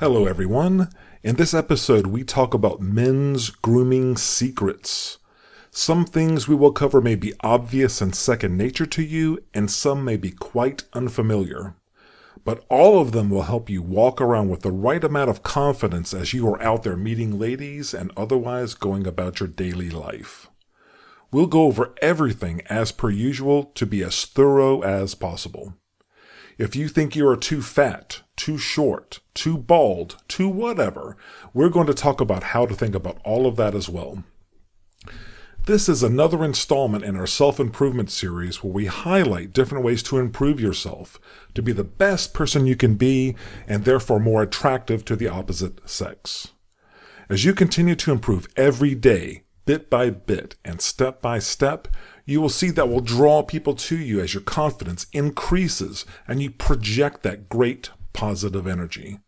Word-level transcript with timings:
Hello, 0.00 0.24
everyone. 0.24 0.88
In 1.22 1.36
this 1.36 1.52
episode, 1.52 2.06
we 2.06 2.24
talk 2.24 2.54
about 2.54 2.80
men's 2.80 3.50
grooming 3.50 4.16
secrets. 4.16 5.18
Some 5.70 6.06
things 6.06 6.48
we 6.48 6.54
will 6.54 6.72
cover 6.72 7.02
may 7.02 7.16
be 7.16 7.34
obvious 7.40 8.00
and 8.00 8.14
second 8.14 8.56
nature 8.56 8.86
to 8.86 9.02
you, 9.02 9.40
and 9.52 9.70
some 9.70 10.02
may 10.02 10.16
be 10.16 10.30
quite 10.30 10.84
unfamiliar. 10.94 11.74
But 12.46 12.64
all 12.70 12.98
of 12.98 13.12
them 13.12 13.28
will 13.28 13.42
help 13.42 13.68
you 13.68 13.82
walk 13.82 14.22
around 14.22 14.48
with 14.48 14.60
the 14.60 14.72
right 14.72 15.04
amount 15.04 15.28
of 15.28 15.42
confidence 15.42 16.14
as 16.14 16.32
you 16.32 16.48
are 16.48 16.62
out 16.62 16.82
there 16.82 16.96
meeting 16.96 17.38
ladies 17.38 17.92
and 17.92 18.10
otherwise 18.16 18.72
going 18.72 19.06
about 19.06 19.38
your 19.38 19.50
daily 19.50 19.90
life. 19.90 20.48
We'll 21.30 21.46
go 21.46 21.64
over 21.64 21.94
everything 22.00 22.62
as 22.70 22.90
per 22.90 23.10
usual 23.10 23.64
to 23.74 23.84
be 23.84 24.02
as 24.02 24.24
thorough 24.24 24.80
as 24.80 25.14
possible. 25.14 25.74
If 26.60 26.76
you 26.76 26.88
think 26.88 27.16
you 27.16 27.26
are 27.26 27.38
too 27.38 27.62
fat, 27.62 28.20
too 28.36 28.58
short, 28.58 29.20
too 29.32 29.56
bald, 29.56 30.18
too 30.28 30.46
whatever, 30.46 31.16
we're 31.54 31.70
going 31.70 31.86
to 31.86 31.94
talk 31.94 32.20
about 32.20 32.42
how 32.42 32.66
to 32.66 32.74
think 32.74 32.94
about 32.94 33.18
all 33.24 33.46
of 33.46 33.56
that 33.56 33.74
as 33.74 33.88
well. 33.88 34.24
This 35.64 35.88
is 35.88 36.02
another 36.02 36.44
installment 36.44 37.02
in 37.02 37.16
our 37.16 37.26
self 37.26 37.60
improvement 37.60 38.10
series 38.10 38.62
where 38.62 38.74
we 38.74 38.84
highlight 38.84 39.54
different 39.54 39.84
ways 39.84 40.02
to 40.02 40.18
improve 40.18 40.60
yourself, 40.60 41.18
to 41.54 41.62
be 41.62 41.72
the 41.72 41.82
best 41.82 42.34
person 42.34 42.66
you 42.66 42.76
can 42.76 42.96
be, 42.96 43.36
and 43.66 43.86
therefore 43.86 44.20
more 44.20 44.42
attractive 44.42 45.02
to 45.06 45.16
the 45.16 45.28
opposite 45.28 45.88
sex. 45.88 46.48
As 47.30 47.42
you 47.42 47.54
continue 47.54 47.94
to 47.94 48.12
improve 48.12 48.46
every 48.54 48.94
day, 48.94 49.44
bit 49.64 49.88
by 49.88 50.10
bit, 50.10 50.56
and 50.62 50.82
step 50.82 51.22
by 51.22 51.38
step, 51.38 51.88
you 52.30 52.40
will 52.40 52.48
see 52.48 52.70
that 52.70 52.88
will 52.88 53.00
draw 53.00 53.42
people 53.42 53.74
to 53.74 53.98
you 53.98 54.20
as 54.20 54.34
your 54.34 54.42
confidence 54.42 55.06
increases 55.12 56.06
and 56.28 56.40
you 56.40 56.50
project 56.50 57.22
that 57.22 57.48
great 57.48 57.90
positive 58.12 58.66
energy. 58.66 59.18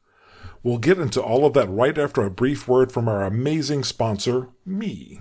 We'll 0.63 0.79
get 0.79 0.99
into 0.99 1.21
all 1.21 1.45
of 1.45 1.55
that 1.55 1.69
right 1.69 1.99
after 1.99 2.23
a 2.23 2.31
brief 2.31 2.69
word 2.69 2.93
from 2.93 3.09
our 3.09 3.25
amazing 3.25 3.83
sponsor, 3.83 4.51
me. 4.65 5.21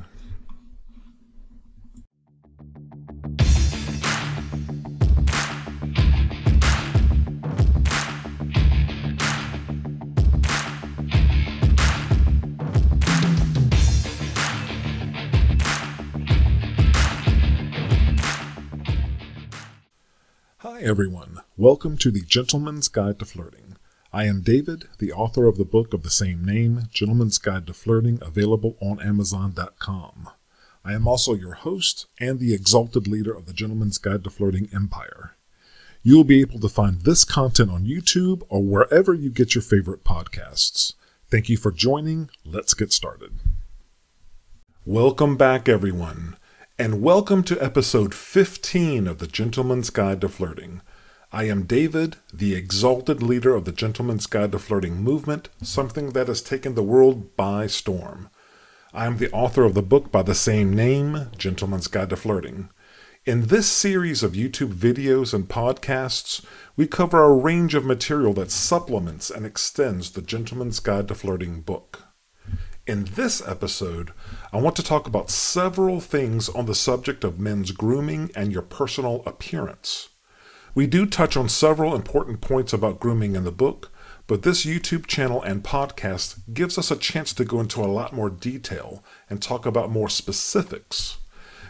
Welcome 21.62 21.96
to 21.98 22.10
the 22.10 22.22
Gentleman's 22.22 22.88
Guide 22.88 23.20
to 23.20 23.26
Flirting. 23.26 23.78
I 24.12 24.26
am 24.26 24.42
David, 24.42 24.86
the 24.98 25.12
author 25.12 25.46
of 25.46 25.60
the 25.60 25.64
book 25.64 25.94
of 25.94 26.02
the 26.02 26.10
same 26.10 26.44
name, 26.44 26.88
Gentleman's 26.92 27.38
Guide 27.38 27.68
to 27.68 27.74
Flirting, 27.76 28.18
available 28.20 28.78
on 28.82 29.00
Amazon.com. 29.00 30.30
I 30.84 30.94
am 30.94 31.08
also 31.08 31.36
your 31.36 31.54
host 31.54 32.08
and 32.20 32.40
the 32.40 32.56
exalted 32.56 33.08
leader 33.08 33.32
of 33.32 33.46
the 33.46 33.54
Gentleman's 33.54 34.00
Guide 34.00 34.24
to 34.24 34.32
Flirting 34.32 34.70
empire. 34.74 35.36
You 36.02 36.18
will 36.18 36.24
be 36.24 36.42
able 36.42 36.60
to 36.62 36.68
find 36.68 37.02
this 37.02 37.24
content 37.24 37.70
on 37.70 37.86
YouTube 37.86 38.42
or 38.50 38.64
wherever 38.64 39.14
you 39.14 39.30
get 39.30 39.54
your 39.54 39.62
favorite 39.62 40.04
podcasts. 40.04 40.96
Thank 41.30 41.48
you 41.48 41.58
for 41.58 41.72
joining. 41.72 42.32
Let's 42.44 42.74
get 42.74 42.92
started. 42.92 43.34
Welcome 44.84 45.38
back, 45.38 45.70
everyone 45.70 46.38
and 46.82 47.00
welcome 47.00 47.44
to 47.44 47.64
episode 47.64 48.12
15 48.16 49.06
of 49.06 49.20
the 49.20 49.28
Gentleman's 49.28 49.92
Guide 49.92 50.20
to 50.22 50.28
Flirting. 50.28 50.82
I 51.34 51.46
am 51.46 51.64
David, 51.64 52.18
the 52.34 52.56
exalted 52.56 53.24
leader 53.24 53.56
of 53.56 53.64
the 53.64 53.72
Gentleman's 53.72 54.28
Guide 54.28 54.52
to 54.52 54.60
Flirting 54.60 54.98
movement, 54.98 55.48
something 55.62 56.10
that 56.10 56.28
has 56.28 56.42
taken 56.42 56.76
the 56.76 56.84
world 56.84 57.38
by 57.38 57.68
storm. 57.68 58.30
I 58.94 59.06
am 59.06 59.16
the 59.16 59.32
author 59.32 59.64
of 59.64 59.74
the 59.74 59.82
book 59.82 60.12
by 60.12 60.24
the 60.24 60.36
same 60.36 60.76
name, 60.76 61.30
Gentleman's 61.38 61.88
Guide 61.88 62.10
to 62.10 62.18
Flirting. 62.18 62.70
In 63.26 63.44
this 63.44 63.68
series 63.68 64.24
of 64.24 64.34
YouTube 64.34 64.74
videos 64.74 65.34
and 65.34 65.48
podcasts, 65.48 66.44
we 66.76 66.86
cover 66.86 67.24
a 67.24 67.34
range 67.34 67.76
of 67.76 67.86
material 67.86 68.34
that 68.34 68.52
supplements 68.52 69.30
and 69.30 69.46
extends 69.46 70.12
the 70.12 70.22
Gentleman's 70.22 70.82
Guide 70.82 71.08
to 71.08 71.16
Flirting 71.16 71.62
book. 71.62 72.04
In 72.86 73.06
this 73.06 73.42
episode, 73.48 74.12
I 74.52 74.60
want 74.60 74.76
to 74.76 74.84
talk 74.84 75.08
about 75.08 75.30
several 75.30 76.02
things 76.02 76.50
on 76.50 76.66
the 76.66 76.76
subject 76.76 77.24
of 77.24 77.40
men's 77.40 77.72
grooming 77.72 78.32
and 78.36 78.52
your 78.52 78.64
personal 78.64 79.24
appearance. 79.26 80.10
We 80.74 80.88
do 80.88 81.06
touch 81.06 81.36
on 81.36 81.50
several 81.50 81.94
important 81.94 82.40
points 82.40 82.72
about 82.72 83.02
grooming 83.02 83.36
in 83.36 83.44
the 83.44 83.52
book, 83.52 83.92
but 84.26 84.44
this 84.44 84.66
YouTube 84.66 85.06
channel 85.06 85.42
and 85.42 85.64
podcast 85.64 86.40
gives 86.54 86.78
us 86.78 86.90
a 86.90 86.96
chance 86.96 87.34
to 87.34 87.44
go 87.44 87.60
into 87.60 87.82
a 87.82 87.92
lot 87.92 88.14
more 88.14 88.30
detail 88.30 89.04
and 89.30 89.42
talk 89.42 89.66
about 89.66 89.92
more 89.92 90.08
specifics. 90.08 91.18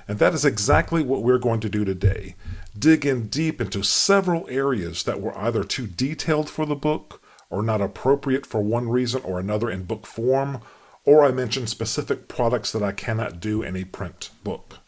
And 0.08 0.20
that 0.20 0.36
is 0.36 0.46
exactly 0.46 1.02
what 1.02 1.24
we're 1.24 1.40
going 1.40 1.62
to 1.62 1.70
do 1.70 1.84
today. 1.84 2.36
Dig 2.78 3.04
in 3.04 3.28
deep 3.28 3.60
into 3.60 3.82
several 3.82 4.48
areas 4.50 5.02
that 5.04 5.20
were 5.20 5.36
either 5.36 5.64
too 5.64 5.88
detailed 5.88 6.48
for 6.48 6.68
the 6.68 6.76
book, 6.76 7.24
or 7.50 7.64
not 7.64 7.82
appropriate 7.82 8.46
for 8.46 8.62
one 8.62 8.88
reason 8.88 9.22
or 9.24 9.40
another 9.40 9.72
in 9.72 9.84
book 9.84 10.06
form, 10.06 10.62
or 11.06 11.26
I 11.26 11.32
mention 11.32 11.66
specific 11.66 12.28
products 12.28 12.72
that 12.72 12.84
I 12.84 12.92
cannot 12.92 13.40
do 13.40 13.64
in 13.64 13.76
a 13.76 13.84
print 13.84 14.30
book. 14.44 14.81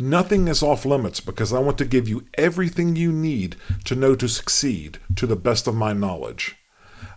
Nothing 0.00 0.46
is 0.46 0.62
off 0.62 0.86
limits 0.86 1.18
because 1.18 1.52
I 1.52 1.58
want 1.58 1.76
to 1.78 1.84
give 1.84 2.08
you 2.08 2.24
everything 2.34 2.94
you 2.94 3.10
need 3.10 3.56
to 3.84 3.96
know 3.96 4.14
to 4.14 4.28
succeed 4.28 4.98
to 5.16 5.26
the 5.26 5.34
best 5.34 5.66
of 5.66 5.74
my 5.74 5.92
knowledge. 5.92 6.54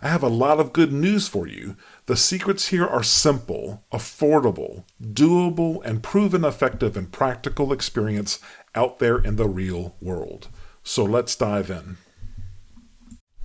I 0.01 0.07
have 0.07 0.23
a 0.23 0.29
lot 0.29 0.59
of 0.59 0.73
good 0.73 0.91
news 0.91 1.27
for 1.27 1.45
you. 1.45 1.77
The 2.07 2.17
secrets 2.17 2.69
here 2.69 2.87
are 2.87 3.03
simple, 3.03 3.83
affordable, 3.93 4.85
doable, 4.99 5.85
and 5.85 6.01
proven 6.01 6.43
effective 6.43 6.97
in 6.97 7.05
practical 7.05 7.71
experience 7.71 8.39
out 8.73 8.97
there 8.97 9.19
in 9.19 9.35
the 9.35 9.47
real 9.47 9.95
world. 10.01 10.47
So 10.81 11.03
let's 11.03 11.35
dive 11.35 11.69
in. 11.69 11.97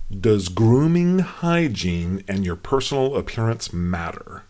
Does 0.09 0.49
grooming 0.49 1.19
hygiene 1.19 2.23
and 2.27 2.43
your 2.43 2.55
personal 2.55 3.15
appearance 3.15 3.71
matter? 3.71 4.46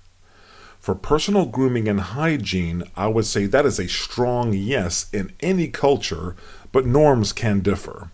For 0.87 0.95
personal 0.95 1.45
grooming 1.47 1.89
and 1.89 1.99
hygiene, 1.99 2.83
I 2.95 3.07
would 3.07 3.25
say 3.25 3.45
that 3.45 3.65
is 3.65 3.77
a 3.77 3.89
strong 3.89 4.53
yes 4.53 5.07
in 5.11 5.33
any 5.41 5.67
culture, 5.67 6.33
but 6.71 6.85
norms 6.85 7.33
can 7.33 7.59
differ. 7.59 8.09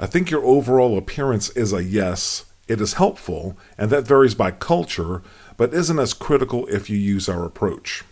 I 0.00 0.06
think 0.06 0.28
your 0.28 0.42
overall 0.42 0.98
appearance 0.98 1.50
is 1.50 1.72
a 1.72 1.84
yes, 1.84 2.46
it 2.66 2.80
is 2.80 2.94
helpful, 2.94 3.56
and 3.78 3.90
that 3.90 4.08
varies 4.08 4.34
by 4.34 4.50
culture, 4.50 5.22
but 5.56 5.72
isn't 5.72 6.00
as 6.00 6.14
critical 6.14 6.66
if 6.66 6.90
you 6.90 6.98
use 6.98 7.28
our 7.28 7.44
approach. 7.44 8.02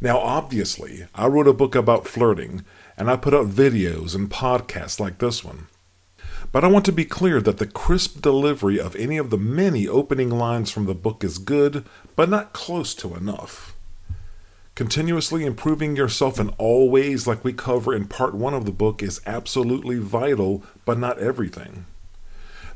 Now, 0.00 0.18
obviously, 0.18 1.06
I 1.14 1.28
wrote 1.28 1.46
a 1.46 1.52
book 1.52 1.76
about 1.76 2.08
flirting, 2.08 2.64
and 2.96 3.08
I 3.08 3.14
put 3.14 3.34
out 3.34 3.46
videos 3.46 4.16
and 4.16 4.28
podcasts 4.28 4.98
like 4.98 5.18
this 5.18 5.44
one. 5.44 5.68
But 6.50 6.64
I 6.64 6.68
want 6.68 6.84
to 6.86 6.92
be 6.92 7.04
clear 7.04 7.40
that 7.40 7.58
the 7.58 7.66
crisp 7.66 8.20
delivery 8.20 8.80
of 8.80 8.96
any 8.96 9.16
of 9.16 9.30
the 9.30 9.38
many 9.38 9.86
opening 9.86 10.30
lines 10.30 10.72
from 10.72 10.86
the 10.86 10.94
book 10.94 11.22
is 11.22 11.38
good, 11.38 11.84
but 12.16 12.28
not 12.28 12.52
close 12.52 12.94
to 12.94 13.14
enough. 13.14 13.76
Continuously 14.74 15.44
improving 15.46 15.96
yourself 15.96 16.38
in 16.40 16.50
all 16.58 16.90
ways, 16.90 17.26
like 17.26 17.44
we 17.44 17.52
cover 17.52 17.94
in 17.94 18.06
part 18.06 18.34
one 18.34 18.52
of 18.52 18.66
the 18.66 18.72
book, 18.72 19.02
is 19.02 19.22
absolutely 19.24 19.98
vital, 19.98 20.62
but 20.84 20.98
not 20.98 21.18
everything. 21.18 21.86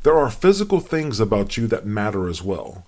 There 0.03 0.17
are 0.17 0.31
physical 0.31 0.81
things 0.81 1.21
about 1.21 1.59
you 1.59 1.67
that 1.67 1.85
matter 1.85 2.27
as 2.27 2.43
well. 2.43 2.87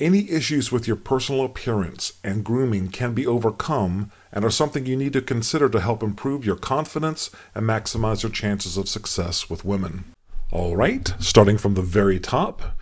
Any 0.00 0.28
issues 0.28 0.72
with 0.72 0.88
your 0.88 0.96
personal 0.96 1.44
appearance 1.44 2.14
and 2.24 2.44
grooming 2.44 2.88
can 2.88 3.14
be 3.14 3.24
overcome 3.24 4.10
and 4.32 4.44
are 4.44 4.50
something 4.50 4.86
you 4.86 4.96
need 4.96 5.12
to 5.12 5.22
consider 5.22 5.68
to 5.68 5.80
help 5.80 6.02
improve 6.02 6.44
your 6.44 6.56
confidence 6.56 7.30
and 7.54 7.64
maximize 7.64 8.24
your 8.24 8.32
chances 8.32 8.76
of 8.76 8.88
success 8.88 9.48
with 9.48 9.64
women. 9.64 10.06
All 10.50 10.74
right, 10.74 11.14
starting 11.20 11.58
from 11.58 11.74
the 11.74 11.82
very 11.82 12.18
top. 12.18 12.76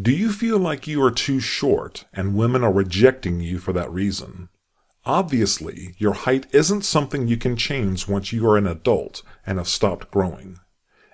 Do 0.00 0.10
you 0.10 0.32
feel 0.32 0.58
like 0.58 0.88
you 0.88 1.00
are 1.04 1.12
too 1.12 1.38
short 1.38 2.04
and 2.12 2.34
women 2.34 2.64
are 2.64 2.72
rejecting 2.72 3.38
you 3.38 3.58
for 3.58 3.72
that 3.74 3.92
reason? 3.92 4.48
Obviously, 5.04 5.94
your 5.98 6.14
height 6.14 6.46
isn't 6.50 6.82
something 6.82 7.28
you 7.28 7.36
can 7.36 7.54
change 7.54 8.08
once 8.08 8.32
you 8.32 8.44
are 8.48 8.56
an 8.56 8.66
adult 8.66 9.22
and 9.46 9.58
have 9.58 9.68
stopped 9.68 10.10
growing. 10.10 10.58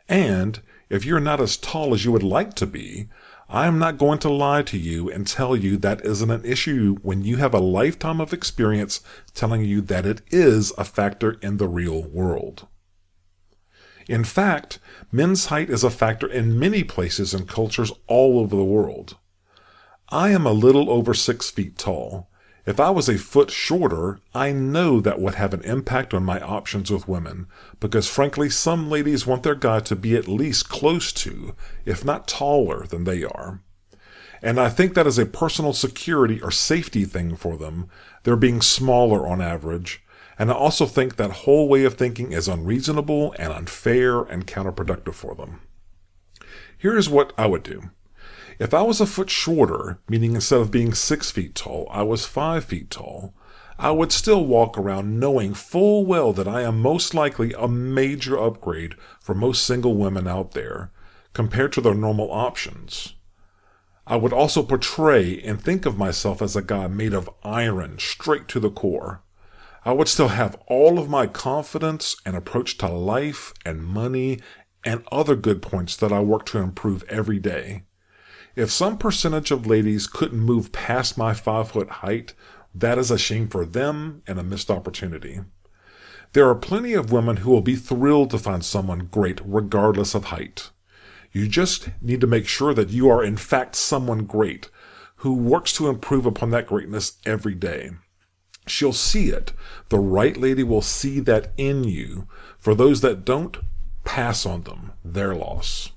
And 0.09 0.63
if 0.89 1.05
you're 1.05 1.21
not 1.21 1.43
as 1.43 1.59
tall 1.59 1.93
as 1.93 2.07
you 2.07 2.13
would 2.13 2.23
like 2.23 2.55
to 2.55 2.67
be, 2.67 3.11
I 3.51 3.67
am 3.67 3.79
not 3.79 3.99
going 3.99 4.19
to 4.21 4.31
lie 4.31 4.63
to 4.63 4.79
you 4.79 5.11
and 5.11 5.27
tell 5.27 5.55
you 5.55 5.77
that 5.77 6.07
isn't 6.07 6.31
an 6.31 6.47
issue 6.47 6.97
when 7.03 7.23
you 7.23 7.37
have 7.37 7.53
a 7.53 7.59
lifetime 7.59 8.19
of 8.19 8.33
experience 8.33 9.03
telling 9.35 9.63
you 9.63 9.83
that 9.83 10.07
it 10.07 10.23
is 10.31 10.73
a 10.79 10.85
factor 10.85 11.33
in 11.43 11.59
the 11.59 11.69
real 11.69 12.03
world. 12.03 12.67
In 14.11 14.25
fact, 14.25 14.81
men's 15.13 15.47
height 15.47 15.71
is 15.71 15.85
a 15.85 15.91
factor 15.91 16.27
in 16.27 16.59
many 16.59 16.83
places 16.83 17.33
and 17.33 17.49
cultures 17.49 17.93
all 18.09 18.41
over 18.41 18.57
the 18.57 18.65
world. 18.65 19.17
I 20.09 20.31
am 20.31 20.45
a 20.45 20.53
little 20.53 20.91
over 20.91 21.15
six 21.15 21.51
feet 21.51 21.79
tall, 21.79 22.29
if 22.67 22.79
I 22.79 22.91
was 22.91 23.09
a 23.09 23.17
foot 23.19 23.51
shorter, 23.51 24.21
I 24.35 24.53
know 24.53 25.01
that 25.01 25.21
would 25.21 25.35
have 25.37 25.55
an 25.55 25.63
impact 25.63 26.13
on 26.13 26.25
my 26.25 26.41
options 26.41 26.91
with 26.91 27.09
women, 27.09 27.47
because 27.81 28.09
frankly, 28.09 28.51
some 28.51 28.91
ladies 28.91 29.27
want 29.27 29.43
their 29.43 29.55
guy 29.55 29.81
to 29.81 29.97
be 29.97 30.15
at 30.15 30.29
least 30.29 30.69
close 30.69 31.13
to, 31.15 31.55
if 31.85 32.05
not 32.05 32.29
taller 32.29 32.87
than 32.87 33.05
they 33.05 33.25
are. 33.25 33.63
And 34.43 34.61
I 34.61 34.69
think 34.69 34.95
that 34.95 35.07
is 35.07 35.19
a 35.19 35.27
personal 35.27 35.73
security 35.73 36.41
or 36.41 36.51
safety 36.51 37.05
thing 37.05 37.35
for 37.35 37.57
them. 37.57 37.89
They're 38.25 38.37
being 38.37 38.63
smaller 38.63 39.27
on 39.27 39.41
average. 39.41 40.03
And 40.41 40.51
I 40.51 40.55
also 40.55 40.87
think 40.87 41.17
that 41.17 41.43
whole 41.43 41.69
way 41.69 41.85
of 41.85 41.97
thinking 41.97 42.33
is 42.33 42.49
unreasonable 42.49 43.35
and 43.39 43.53
unfair 43.53 44.23
and 44.23 44.47
counterproductive 44.47 45.13
for 45.13 45.35
them. 45.35 45.61
Here's 46.79 47.11
what 47.11 47.35
I 47.37 47.45
would 47.45 47.63
do. 47.63 47.91
If 48.59 48.73
I 48.73 48.81
was 48.81 49.03
a 49.03 49.07
foot 49.07 49.29
shorter, 49.29 49.99
meaning 50.09 50.35
instead 50.35 50.63
of 50.63 50.71
being 50.71 50.95
six 50.95 51.31
feet 51.31 51.55
tall, 51.55 51.87
I 51.91 52.05
was 52.05 52.25
five 52.25 52.65
feet 52.65 52.89
tall, 52.89 53.35
I 53.79 53.91
would 53.91 54.13
still 54.13 54.47
walk 54.47 54.79
around 54.79 55.21
knowing 55.21 55.53
full 55.53 56.07
well 56.07 56.33
that 56.33 56.49
I 56.49 56.63
am 56.63 56.81
most 56.81 57.13
likely 57.13 57.53
a 57.53 57.69
major 57.69 58.39
upgrade 58.39 58.95
for 59.21 59.35
most 59.35 59.67
single 59.67 59.95
women 59.95 60.27
out 60.27 60.53
there 60.53 60.91
compared 61.35 61.75
to 61.75 61.83
their 61.83 61.93
normal 61.93 62.33
options. 62.33 63.13
I 64.07 64.17
would 64.17 64.33
also 64.33 64.63
portray 64.63 65.39
and 65.43 65.61
think 65.61 65.85
of 65.85 65.99
myself 65.99 66.41
as 66.41 66.57
a 66.57 66.63
guy 66.63 66.87
made 66.87 67.13
of 67.13 67.29
iron 67.43 67.99
straight 67.99 68.49
to 68.49 68.59
the 68.59 68.71
core. 68.71 69.23
I 69.85 69.93
would 69.93 70.09
still 70.09 70.29
have 70.29 70.61
all 70.67 70.99
of 70.99 71.09
my 71.09 71.27
confidence 71.27 72.17
and 72.27 72.37
approach 72.37 72.77
to 72.79 72.89
life 72.89 73.55
and 73.65 73.83
money 73.83 74.41
and 74.85 75.05
other 75.11 75.37
good 75.37 75.63
points 75.63 75.97
that 75.97 76.13
I 76.13 76.21
work 76.21 76.45
to 76.47 76.59
improve 76.59 77.03
every 77.09 77.39
day. 77.39 77.85
If 78.57 78.71
some 78.71 78.99
percentage 78.99 79.51
of 79.51 79.67
ladies 79.67 80.07
couldn't 80.07 80.41
move 80.41 80.73
past 80.73 81.17
my 81.17 81.33
five 81.33 81.71
foot 81.71 81.89
height, 81.89 82.35
that 82.75 82.99
is 82.99 83.11
a 83.11 83.19
shame 83.19 83.49
for 83.49 83.65
them 83.65 84.23
and 84.27 84.39
a 84.39 84.43
missed 84.43 84.71
opportunity. 84.71 85.41
There 86.33 86.49
are 86.49 86.55
plenty 86.55 86.93
of 86.93 87.11
women 87.11 87.39
who 87.39 87.51
will 87.51 87.63
be 87.63 87.77
thrilled 87.77 88.31
to 88.31 88.39
find 88.39 88.65
someone 88.65 89.09
great 89.11 89.41
regardless 89.45 90.15
of 90.15 90.27
height. 90.27 90.71
You 91.33 91.49
just 91.49 91.89
need 92.03 92.21
to 92.21 92.27
make 92.27 92.47
sure 92.47 92.75
that 92.75 92.91
you 92.91 93.09
are 93.09 93.25
in 93.25 93.37
fact 93.37 93.77
someone 93.77 94.27
great 94.27 94.69
who 95.17 95.35
works 95.35 95.73
to 95.75 95.89
improve 95.89 96.27
upon 96.27 96.51
that 96.51 96.67
greatness 96.67 97.19
every 97.25 97.55
day. 97.55 97.93
She'll 98.67 98.93
see 98.93 99.29
it. 99.29 99.53
The 99.89 99.99
right 99.99 100.37
lady 100.37 100.63
will 100.63 100.83
see 100.83 101.21
that 101.21 101.53
in 101.57 101.85
you. 101.85 102.29
For 102.59 102.75
those 102.75 103.01
that 103.01 103.25
don't, 103.25 103.57
pass 104.05 104.47
on 104.47 104.63
them. 104.63 104.93
Their 105.05 105.35
loss. 105.35 105.91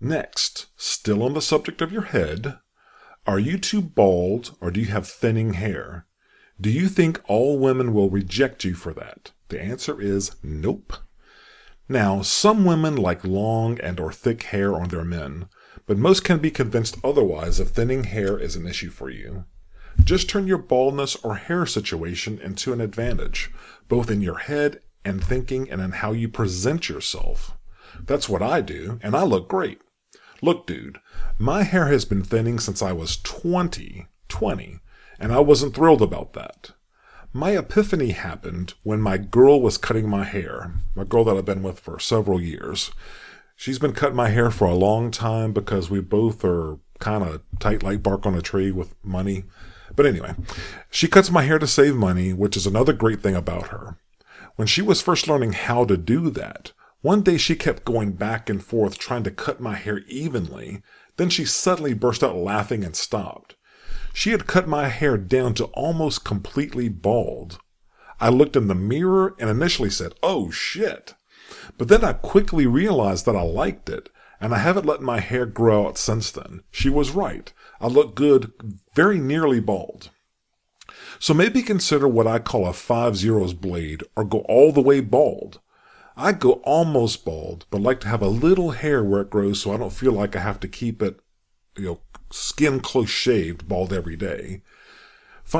Next, 0.00 0.66
still 0.76 1.22
on 1.22 1.34
the 1.34 1.42
subject 1.42 1.82
of 1.82 1.92
your 1.92 2.02
head, 2.02 2.58
are 3.26 3.38
you 3.38 3.58
too 3.58 3.82
bald 3.82 4.56
or 4.60 4.70
do 4.70 4.80
you 4.80 4.86
have 4.86 5.06
thinning 5.06 5.54
hair? 5.54 6.06
Do 6.60 6.70
you 6.70 6.88
think 6.88 7.20
all 7.26 7.58
women 7.58 7.92
will 7.92 8.10
reject 8.10 8.64
you 8.64 8.74
for 8.74 8.92
that? 8.94 9.32
The 9.48 9.60
answer 9.60 10.00
is 10.00 10.36
nope. 10.42 10.94
Now, 11.88 12.22
some 12.22 12.64
women 12.64 12.96
like 12.96 13.24
long 13.24 13.80
and 13.80 13.98
or 13.98 14.12
thick 14.12 14.44
hair 14.44 14.74
on 14.74 14.88
their 14.88 15.04
men, 15.04 15.48
but 15.86 15.98
most 15.98 16.22
can 16.22 16.38
be 16.38 16.50
convinced 16.50 16.98
otherwise 17.02 17.58
if 17.58 17.68
thinning 17.68 18.04
hair 18.04 18.38
is 18.38 18.56
an 18.56 18.66
issue 18.66 18.90
for 18.90 19.10
you. 19.10 19.44
Just 20.04 20.28
turn 20.28 20.46
your 20.46 20.58
baldness 20.58 21.16
or 21.16 21.36
hair 21.36 21.66
situation 21.66 22.38
into 22.40 22.72
an 22.72 22.80
advantage, 22.80 23.50
both 23.88 24.10
in 24.10 24.20
your 24.20 24.38
head 24.38 24.80
and 25.04 25.22
thinking 25.22 25.70
and 25.70 25.80
in 25.80 25.92
how 25.92 26.12
you 26.12 26.28
present 26.28 26.88
yourself. 26.88 27.56
That's 28.06 28.28
what 28.28 28.42
I 28.42 28.60
do, 28.60 28.98
and 29.02 29.14
I 29.14 29.22
look 29.22 29.48
great. 29.48 29.80
Look, 30.42 30.66
dude, 30.66 30.98
my 31.38 31.62
hair 31.62 31.86
has 31.88 32.04
been 32.04 32.24
thinning 32.24 32.58
since 32.58 32.82
I 32.82 32.92
was 32.92 33.18
20, 33.18 34.06
20, 34.28 34.78
and 35.18 35.32
I 35.32 35.40
wasn't 35.40 35.74
thrilled 35.74 36.02
about 36.02 36.32
that. 36.32 36.72
My 37.32 37.56
epiphany 37.56 38.10
happened 38.10 38.74
when 38.82 39.00
my 39.00 39.16
girl 39.16 39.60
was 39.60 39.78
cutting 39.78 40.08
my 40.08 40.24
hair, 40.24 40.72
my 40.96 41.04
girl 41.04 41.24
that 41.24 41.36
I've 41.36 41.44
been 41.44 41.62
with 41.62 41.78
for 41.78 42.00
several 42.00 42.40
years. 42.40 42.90
She's 43.54 43.78
been 43.78 43.92
cutting 43.92 44.16
my 44.16 44.30
hair 44.30 44.50
for 44.50 44.66
a 44.66 44.74
long 44.74 45.10
time 45.10 45.52
because 45.52 45.90
we 45.90 46.00
both 46.00 46.44
are 46.44 46.78
kind 46.98 47.22
of 47.22 47.42
tight 47.58 47.82
like 47.82 48.02
bark 48.02 48.26
on 48.26 48.34
a 48.34 48.42
tree 48.42 48.72
with 48.72 48.94
money. 49.04 49.44
But 49.96 50.06
anyway, 50.06 50.34
she 50.90 51.08
cuts 51.08 51.30
my 51.30 51.42
hair 51.42 51.58
to 51.58 51.66
save 51.66 51.94
money, 51.94 52.32
which 52.32 52.56
is 52.56 52.66
another 52.66 52.92
great 52.92 53.20
thing 53.20 53.34
about 53.34 53.68
her. 53.68 53.98
When 54.56 54.66
she 54.66 54.82
was 54.82 55.02
first 55.02 55.28
learning 55.28 55.52
how 55.52 55.84
to 55.84 55.96
do 55.96 56.30
that, 56.30 56.72
one 57.02 57.22
day 57.22 57.38
she 57.38 57.56
kept 57.56 57.84
going 57.84 58.12
back 58.12 58.50
and 58.50 58.62
forth 58.62 58.98
trying 58.98 59.22
to 59.24 59.30
cut 59.30 59.60
my 59.60 59.74
hair 59.74 60.00
evenly. 60.06 60.82
Then 61.16 61.30
she 61.30 61.44
suddenly 61.44 61.94
burst 61.94 62.22
out 62.22 62.36
laughing 62.36 62.84
and 62.84 62.94
stopped. 62.94 63.56
She 64.12 64.32
had 64.32 64.46
cut 64.46 64.68
my 64.68 64.88
hair 64.88 65.16
down 65.16 65.54
to 65.54 65.64
almost 65.66 66.24
completely 66.24 66.88
bald. 66.88 67.58
I 68.20 68.28
looked 68.28 68.56
in 68.56 68.68
the 68.68 68.74
mirror 68.74 69.34
and 69.38 69.48
initially 69.48 69.90
said, 69.90 70.14
oh 70.22 70.50
shit. 70.50 71.14
But 71.78 71.88
then 71.88 72.04
I 72.04 72.12
quickly 72.12 72.66
realized 72.66 73.24
that 73.26 73.36
I 73.36 73.42
liked 73.42 73.88
it, 73.88 74.10
and 74.40 74.54
I 74.54 74.58
haven't 74.58 74.86
let 74.86 75.00
my 75.00 75.20
hair 75.20 75.46
grow 75.46 75.86
out 75.86 75.96
since 75.96 76.30
then. 76.30 76.62
She 76.70 76.90
was 76.90 77.10
right. 77.10 77.52
I 77.80 77.86
look 77.86 78.14
good, 78.14 78.52
very 78.94 79.18
nearly 79.18 79.60
bald. 79.60 80.10
So 81.18 81.34
maybe 81.34 81.62
consider 81.62 82.06
what 82.08 82.26
I 82.26 82.38
call 82.38 82.66
a 82.66 82.72
five 82.72 83.16
zeros 83.16 83.52
blade 83.52 84.02
or 84.16 84.24
go 84.24 84.40
all 84.40 84.72
the 84.72 84.82
way 84.82 85.00
bald. 85.00 85.60
I 86.16 86.32
go 86.32 86.54
almost 86.64 87.24
bald, 87.24 87.66
but 87.70 87.80
like 87.80 88.00
to 88.00 88.08
have 88.08 88.22
a 88.22 88.28
little 88.28 88.72
hair 88.72 89.02
where 89.02 89.22
it 89.22 89.30
grows 89.30 89.60
so 89.60 89.72
I 89.72 89.78
don't 89.78 89.92
feel 89.92 90.12
like 90.12 90.36
I 90.36 90.40
have 90.40 90.60
to 90.60 90.68
keep 90.68 91.02
it, 91.02 91.20
you 91.76 91.84
know, 91.84 92.00
skin 92.30 92.80
close 92.80 93.08
shaved 93.08 93.68
bald 93.68 93.92
every 93.92 94.16
day. 94.16 94.62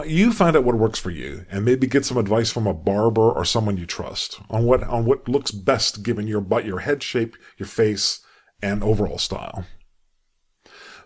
You 0.07 0.33
find 0.33 0.57
out 0.57 0.65
what 0.65 0.77
works 0.77 0.99
for 0.99 1.11
you 1.11 1.47
and 1.51 1.65
maybe 1.65 1.87
get 1.87 2.05
some 2.05 2.17
advice 2.17 2.53
from 2.53 2.67
a 2.67 2.75
barber 2.75 3.31
or 3.33 3.45
someone 3.45 3.77
you 3.77 3.87
trust 3.87 4.41
on 4.49 4.65
what, 4.65 4.85
on 4.85 5.05
what 5.05 5.29
looks 5.29 5.51
best 5.51 6.03
given 6.03 6.29
your 6.29 6.41
butt, 6.41 6.65
your 6.65 6.81
head 6.81 7.03
shape, 7.03 7.37
your 7.59 7.67
face, 7.67 8.21
and 8.63 8.85
overall 8.85 9.19
style. 9.19 9.67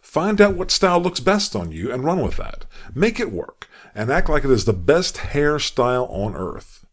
Find 0.05 0.39
out 0.39 0.55
what 0.55 0.71
style 0.71 1.01
looks 1.01 1.19
best 1.19 1.57
on 1.57 1.73
you 1.73 1.91
and 1.91 2.05
run 2.05 2.21
with 2.21 2.37
that. 2.37 2.67
Make 2.95 3.19
it 3.19 3.33
work 3.33 3.69
and 3.95 4.13
act 4.13 4.29
like 4.29 4.45
it 4.45 4.51
is 4.51 4.67
the 4.67 4.75
best 4.75 5.17
hairstyle 5.17 6.09
on 6.11 6.37
earth. 6.37 6.85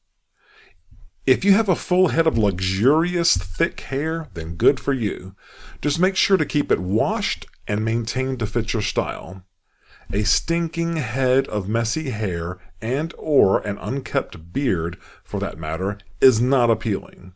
If 1.28 1.44
you 1.44 1.52
have 1.52 1.68
a 1.68 1.76
full 1.76 2.08
head 2.08 2.26
of 2.26 2.38
luxurious 2.38 3.36
thick 3.36 3.82
hair, 3.82 4.30
then 4.34 4.56
good 4.56 4.80
for 4.80 4.94
you. 4.94 5.36
Just 5.82 6.00
make 6.00 6.16
sure 6.16 6.38
to 6.38 6.46
keep 6.46 6.72
it 6.72 6.80
washed 6.80 7.46
and 7.68 7.86
maintained 7.86 8.40
to 8.40 8.48
fit 8.48 8.72
your 8.72 8.82
style. 8.82 9.44
A 10.14 10.24
stinking 10.24 10.96
head 10.96 11.48
of 11.50 11.68
messy 11.68 12.12
hair 12.12 12.60
and 12.82 13.14
or 13.18 13.60
an 13.60 13.78
unkept 13.78 14.54
beard, 14.54 14.98
for 15.24 15.40
that 15.42 15.60
matter, 15.60 16.00
is 16.22 16.42
not 16.42 16.72
appealing. 16.72 17.34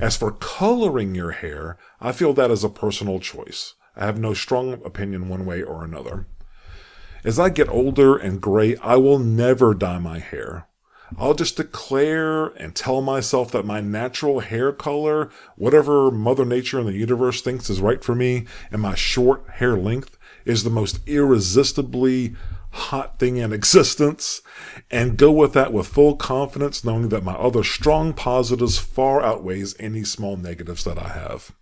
As 0.00 0.16
for 0.16 0.32
coloring 0.32 1.14
your 1.14 1.32
hair, 1.32 1.76
I 2.00 2.10
feel 2.12 2.32
that 2.32 2.50
is 2.50 2.64
a 2.64 2.68
personal 2.70 3.20
choice. 3.20 3.74
I 3.98 4.06
have 4.06 4.18
no 4.18 4.32
strong 4.32 4.74
opinion 4.84 5.28
one 5.28 5.44
way 5.44 5.62
or 5.62 5.84
another. 5.84 6.26
As 7.24 7.38
I 7.38 7.48
get 7.48 7.68
older 7.68 8.16
and 8.16 8.40
gray, 8.40 8.76
I 8.76 8.96
will 8.96 9.18
never 9.18 9.74
dye 9.74 9.98
my 9.98 10.20
hair. 10.20 10.68
I'll 11.16 11.34
just 11.34 11.56
declare 11.56 12.46
and 12.46 12.74
tell 12.74 13.00
myself 13.00 13.50
that 13.52 13.64
my 13.64 13.80
natural 13.80 14.40
hair 14.40 14.72
color, 14.72 15.30
whatever 15.56 16.10
Mother 16.10 16.44
Nature 16.44 16.78
and 16.78 16.88
the 16.88 16.92
universe 16.92 17.40
thinks 17.40 17.70
is 17.70 17.80
right 17.80 18.04
for 18.04 18.14
me, 18.14 18.46
and 18.70 18.82
my 18.82 18.94
short 18.94 19.48
hair 19.54 19.76
length 19.76 20.16
is 20.44 20.62
the 20.62 20.70
most 20.70 21.00
irresistibly 21.06 22.36
hot 22.70 23.18
thing 23.18 23.38
in 23.38 23.52
existence, 23.54 24.42
and 24.90 25.16
go 25.16 25.32
with 25.32 25.54
that 25.54 25.72
with 25.72 25.86
full 25.86 26.14
confidence, 26.14 26.84
knowing 26.84 27.08
that 27.08 27.24
my 27.24 27.34
other 27.34 27.64
strong 27.64 28.12
positives 28.12 28.78
far 28.78 29.22
outweighs 29.22 29.74
any 29.80 30.04
small 30.04 30.36
negatives 30.36 30.84
that 30.84 30.98
I 30.98 31.08
have. 31.08 31.52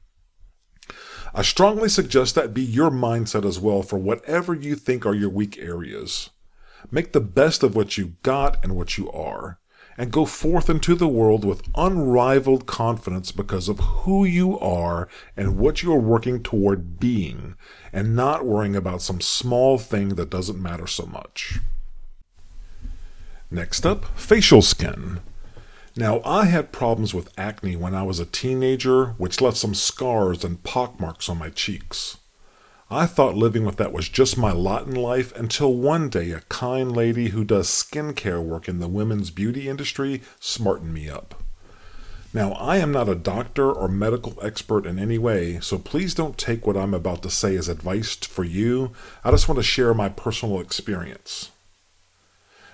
I 1.38 1.42
strongly 1.42 1.90
suggest 1.90 2.34
that 2.34 2.54
be 2.54 2.62
your 2.62 2.90
mindset 2.90 3.44
as 3.46 3.60
well 3.60 3.82
for 3.82 3.98
whatever 3.98 4.54
you 4.54 4.74
think 4.74 5.04
are 5.04 5.14
your 5.14 5.28
weak 5.28 5.58
areas. 5.58 6.30
Make 6.90 7.12
the 7.12 7.20
best 7.20 7.62
of 7.62 7.76
what 7.76 7.98
you 7.98 8.14
got 8.22 8.64
and 8.64 8.74
what 8.74 8.96
you 8.96 9.12
are, 9.12 9.58
and 9.98 10.10
go 10.10 10.24
forth 10.24 10.70
into 10.70 10.94
the 10.94 11.06
world 11.06 11.44
with 11.44 11.68
unrivaled 11.74 12.64
confidence 12.64 13.32
because 13.32 13.68
of 13.68 13.80
who 13.80 14.24
you 14.24 14.58
are 14.60 15.08
and 15.36 15.58
what 15.58 15.82
you 15.82 15.92
are 15.92 16.00
working 16.00 16.42
toward 16.42 16.98
being, 16.98 17.54
and 17.92 18.16
not 18.16 18.46
worrying 18.46 18.74
about 18.74 19.02
some 19.02 19.20
small 19.20 19.76
thing 19.76 20.14
that 20.14 20.30
doesn't 20.30 20.62
matter 20.62 20.86
so 20.86 21.04
much. 21.04 21.58
Next 23.50 23.84
up, 23.84 24.06
facial 24.18 24.62
skin. 24.62 25.20
Now, 25.98 26.20
I 26.26 26.44
had 26.44 26.72
problems 26.72 27.14
with 27.14 27.32
acne 27.38 27.74
when 27.74 27.94
I 27.94 28.02
was 28.02 28.20
a 28.20 28.26
teenager, 28.26 29.14
which 29.16 29.40
left 29.40 29.56
some 29.56 29.74
scars 29.74 30.44
and 30.44 30.62
pockmarks 30.62 31.30
on 31.30 31.38
my 31.38 31.48
cheeks. 31.48 32.18
I 32.90 33.06
thought 33.06 33.34
living 33.34 33.64
with 33.64 33.76
that 33.76 33.94
was 33.94 34.10
just 34.10 34.36
my 34.36 34.52
lot 34.52 34.86
in 34.86 34.94
life 34.94 35.34
until 35.34 35.72
one 35.72 36.10
day 36.10 36.32
a 36.32 36.42
kind 36.50 36.94
lady 36.94 37.30
who 37.30 37.44
does 37.44 37.68
skincare 37.68 38.44
work 38.44 38.68
in 38.68 38.78
the 38.78 38.88
women's 38.88 39.30
beauty 39.30 39.70
industry 39.70 40.20
smartened 40.38 40.92
me 40.92 41.08
up. 41.08 41.42
Now, 42.34 42.52
I 42.52 42.76
am 42.76 42.92
not 42.92 43.08
a 43.08 43.14
doctor 43.14 43.72
or 43.72 43.88
medical 43.88 44.38
expert 44.42 44.84
in 44.84 44.98
any 44.98 45.16
way, 45.16 45.60
so 45.60 45.78
please 45.78 46.14
don't 46.14 46.36
take 46.36 46.66
what 46.66 46.76
I'm 46.76 46.92
about 46.92 47.22
to 47.22 47.30
say 47.30 47.56
as 47.56 47.68
advice 47.68 48.16
for 48.16 48.44
you. 48.44 48.92
I 49.24 49.30
just 49.30 49.48
want 49.48 49.58
to 49.60 49.62
share 49.62 49.94
my 49.94 50.10
personal 50.10 50.60
experience. 50.60 51.52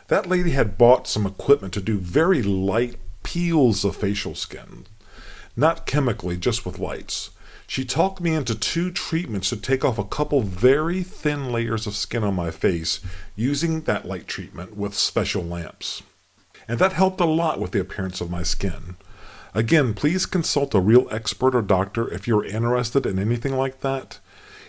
That 0.08 0.28
lady 0.28 0.50
had 0.50 0.76
bought 0.76 1.06
some 1.06 1.24
equipment 1.24 1.72
to 1.74 1.80
do 1.80 1.98
very 1.98 2.42
light 2.42 2.96
peels 3.22 3.84
of 3.84 3.96
facial 3.96 4.34
skin, 4.34 4.86
not 5.56 5.86
chemically, 5.86 6.36
just 6.36 6.64
with 6.64 6.78
lights. 6.78 7.30
She 7.66 7.84
talked 7.84 8.20
me 8.20 8.34
into 8.34 8.54
two 8.54 8.90
treatments 8.90 9.48
to 9.48 9.56
take 9.56 9.84
off 9.84 9.98
a 9.98 10.04
couple 10.04 10.42
very 10.42 11.02
thin 11.02 11.50
layers 11.50 11.86
of 11.86 11.94
skin 11.94 12.22
on 12.22 12.34
my 12.34 12.50
face 12.50 13.00
using 13.34 13.82
that 13.82 14.04
light 14.04 14.26
treatment 14.26 14.76
with 14.76 14.94
special 14.94 15.42
lamps. 15.42 16.02
And 16.68 16.78
that 16.78 16.92
helped 16.92 17.20
a 17.20 17.24
lot 17.24 17.58
with 17.58 17.72
the 17.72 17.80
appearance 17.80 18.20
of 18.20 18.30
my 18.30 18.42
skin. 18.42 18.96
Again, 19.54 19.94
please 19.94 20.26
consult 20.26 20.74
a 20.74 20.80
real 20.80 21.08
expert 21.10 21.54
or 21.54 21.62
doctor 21.62 22.12
if 22.12 22.26
you're 22.26 22.44
interested 22.44 23.06
in 23.06 23.18
anything 23.18 23.56
like 23.56 23.80
that. 23.80 24.18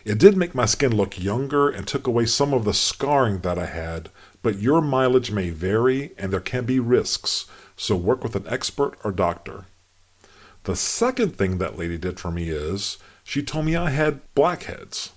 It 0.06 0.18
did 0.18 0.36
make 0.36 0.54
my 0.54 0.66
skin 0.66 0.96
look 0.96 1.22
younger 1.22 1.70
and 1.70 1.88
took 1.88 2.08
away 2.08 2.26
some 2.26 2.54
of 2.54 2.66
the 2.66 2.74
scarring 2.74 3.40
that 3.40 3.58
I 3.58 3.68
had, 3.68 4.10
but 4.42 4.60
your 4.60 4.82
mileage 4.82 5.32
may 5.32 5.50
vary 5.50 6.12
and 6.18 6.34
there 6.34 6.42
can 6.42 6.66
be 6.66 6.80
risks, 6.80 7.46
so 7.76 7.96
work 7.96 8.24
with 8.24 8.36
an 8.36 8.46
expert 8.48 8.98
or 9.04 9.12
doctor. 9.12 9.66
The 10.64 10.76
second 10.76 11.36
thing 11.36 11.58
that 11.58 11.78
lady 11.78 11.98
did 11.98 12.20
for 12.20 12.32
me 12.32 12.50
is 12.50 12.98
she 13.24 13.44
told 13.44 13.66
me 13.66 13.76
I 13.76 13.90
had 13.90 14.22
blackheads. 14.34 15.12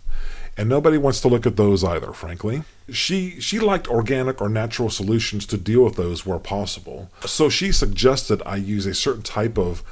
And 0.58 0.68
nobody 0.70 0.96
wants 0.96 1.20
to 1.20 1.28
look 1.28 1.44
at 1.44 1.56
those 1.56 1.84
either, 1.84 2.12
frankly. 2.12 2.62
She 2.90 3.38
she 3.40 3.58
liked 3.58 3.88
organic 3.88 4.40
or 4.40 4.48
natural 4.48 4.88
solutions 4.88 5.44
to 5.46 5.58
deal 5.58 5.84
with 5.84 5.96
those 5.96 6.24
where 6.24 6.38
possible. 6.38 7.10
So 7.26 7.50
she 7.50 7.72
suggested 7.72 8.42
I 8.46 8.56
use 8.56 8.86
a 8.86 8.94
certain 8.94 9.22
type 9.22 9.58
of 9.58 9.82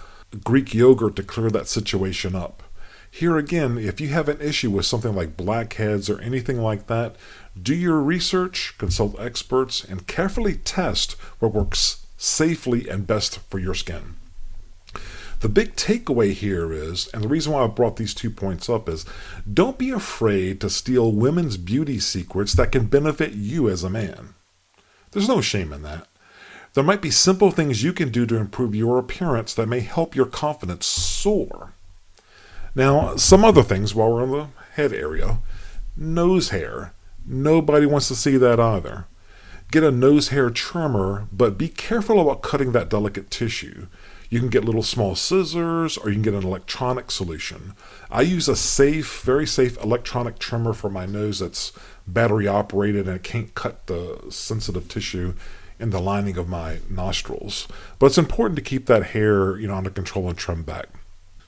Greek 0.43 0.73
yogurt 0.73 1.17
to 1.17 1.23
clear 1.23 1.51
that 1.51 1.69
situation 1.69 2.35
up. 2.35 2.63
Here 3.11 3.37
again, 3.37 3.79
if 3.79 4.01
you 4.01 4.09
have 4.09 4.29
an 4.29 4.41
issue 4.41 4.71
with 4.71 4.87
something 4.87 5.15
like 5.15 5.37
blackheads 5.37 6.09
or 6.09 6.21
anything 6.21 6.61
like 6.61 6.87
that, 6.87 7.15
do 7.61 7.75
your 7.75 8.01
research, 8.01 8.75
consult 8.79 9.21
experts, 9.21 9.85
and 9.85 10.07
carefully 10.07 10.55
test 10.55 11.13
what 11.39 11.53
works 11.53 12.04
safely 12.25 12.89
and 12.89 13.07
best 13.07 13.39
for 13.51 13.59
your 13.59 13.75
skin. 13.75 14.17
The 15.41 15.49
big 15.49 15.77
takeaway 15.77 16.33
here 16.33 16.73
is, 16.73 17.09
and 17.13 17.23
the 17.23 17.29
reason 17.29 17.53
why 17.53 17.63
I 17.63 17.67
brought 17.67 17.97
these 17.97 18.15
two 18.15 18.31
points 18.31 18.69
up 18.69 18.89
is 18.89 19.05
don't 19.53 19.77
be 19.77 19.91
afraid 19.91 20.61
to 20.61 20.71
steal 20.71 21.13
women's 21.13 21.59
beauty 21.59 21.99
secrets 21.99 22.55
that 22.55 22.73
can 22.73 22.87
benefit 22.87 23.33
you 23.33 23.69
as 23.69 23.85
a 23.85 23.91
man. 23.91 24.35
There's 25.11 25.29
no 25.29 25.43
shame 25.43 25.73
in 25.73 25.83
that. 25.83 26.09
There 26.73 26.83
might 26.83 27.03
be 27.03 27.11
simple 27.11 27.51
things 27.51 27.85
you 27.85 27.93
can 27.93 28.09
do 28.09 28.25
to 28.27 28.37
improve 28.37 28.75
your 28.75 28.99
appearance 28.99 29.53
that 29.55 29.69
may 29.69 29.81
help 29.81 30.17
your 30.17 30.27
confidence 30.27 30.87
soar. 30.87 31.75
Now, 32.75 33.17
some 33.17 33.45
other 33.45 33.63
things 33.63 33.95
while 33.95 34.13
we're 34.13 34.25
in 34.25 34.31
the 34.31 34.49
head 34.73 34.93
area 34.93 35.39
nose 35.97 36.49
hair. 36.49 36.95
Nobody 37.27 37.87
wants 37.87 38.09
to 38.09 38.17
see 38.17 38.37
that 38.37 38.59
either. 38.59 39.07
Get 39.75 39.83
a 39.83 39.91
nose 39.91 40.29
hair 40.29 40.51
trimmer, 40.51 41.27
but 41.33 41.59
be 41.59 41.69
careful 41.69 42.21
about 42.21 42.43
cutting 42.43 42.71
that 42.71 42.89
delicate 42.89 43.29
tissue. 43.29 43.89
You 44.31 44.39
can 44.39 44.49
get 44.49 44.65
little 44.65 44.85
small 44.85 45.17
scissors 45.17 45.99
or 45.99 46.11
you 46.11 46.15
can 46.15 46.23
get 46.23 46.35
an 46.35 46.45
electronic 46.45 47.11
solution. 47.11 47.75
I 48.09 48.21
use 48.21 48.47
a 48.47 48.55
safe, 48.55 49.23
very 49.23 49.49
safe 49.49 49.77
electronic 49.83 50.39
trimmer 50.39 50.75
for 50.75 50.91
my 50.91 51.07
nose 51.07 51.41
that's 51.41 51.73
battery 52.07 52.47
operated 52.47 53.09
and 53.09 53.17
it 53.17 53.25
can't 53.25 53.53
cut 53.57 53.89
the 53.89 54.21
sensitive 54.31 54.87
tissue 54.87 55.35
in 55.81 55.91
the 55.91 55.99
lining 55.99 56.37
of 56.37 56.49
my 56.49 56.79
nostrils. 56.89 57.67
But 57.99 58.07
it's 58.07 58.17
important 58.17 58.55
to 58.55 58.63
keep 58.63 58.87
that 58.87 59.07
hair, 59.07 59.59
you 59.59 59.67
know, 59.67 59.75
under 59.75 59.91
control 59.91 60.29
and 60.29 60.39
trim 60.39 60.63
back. 60.63 60.87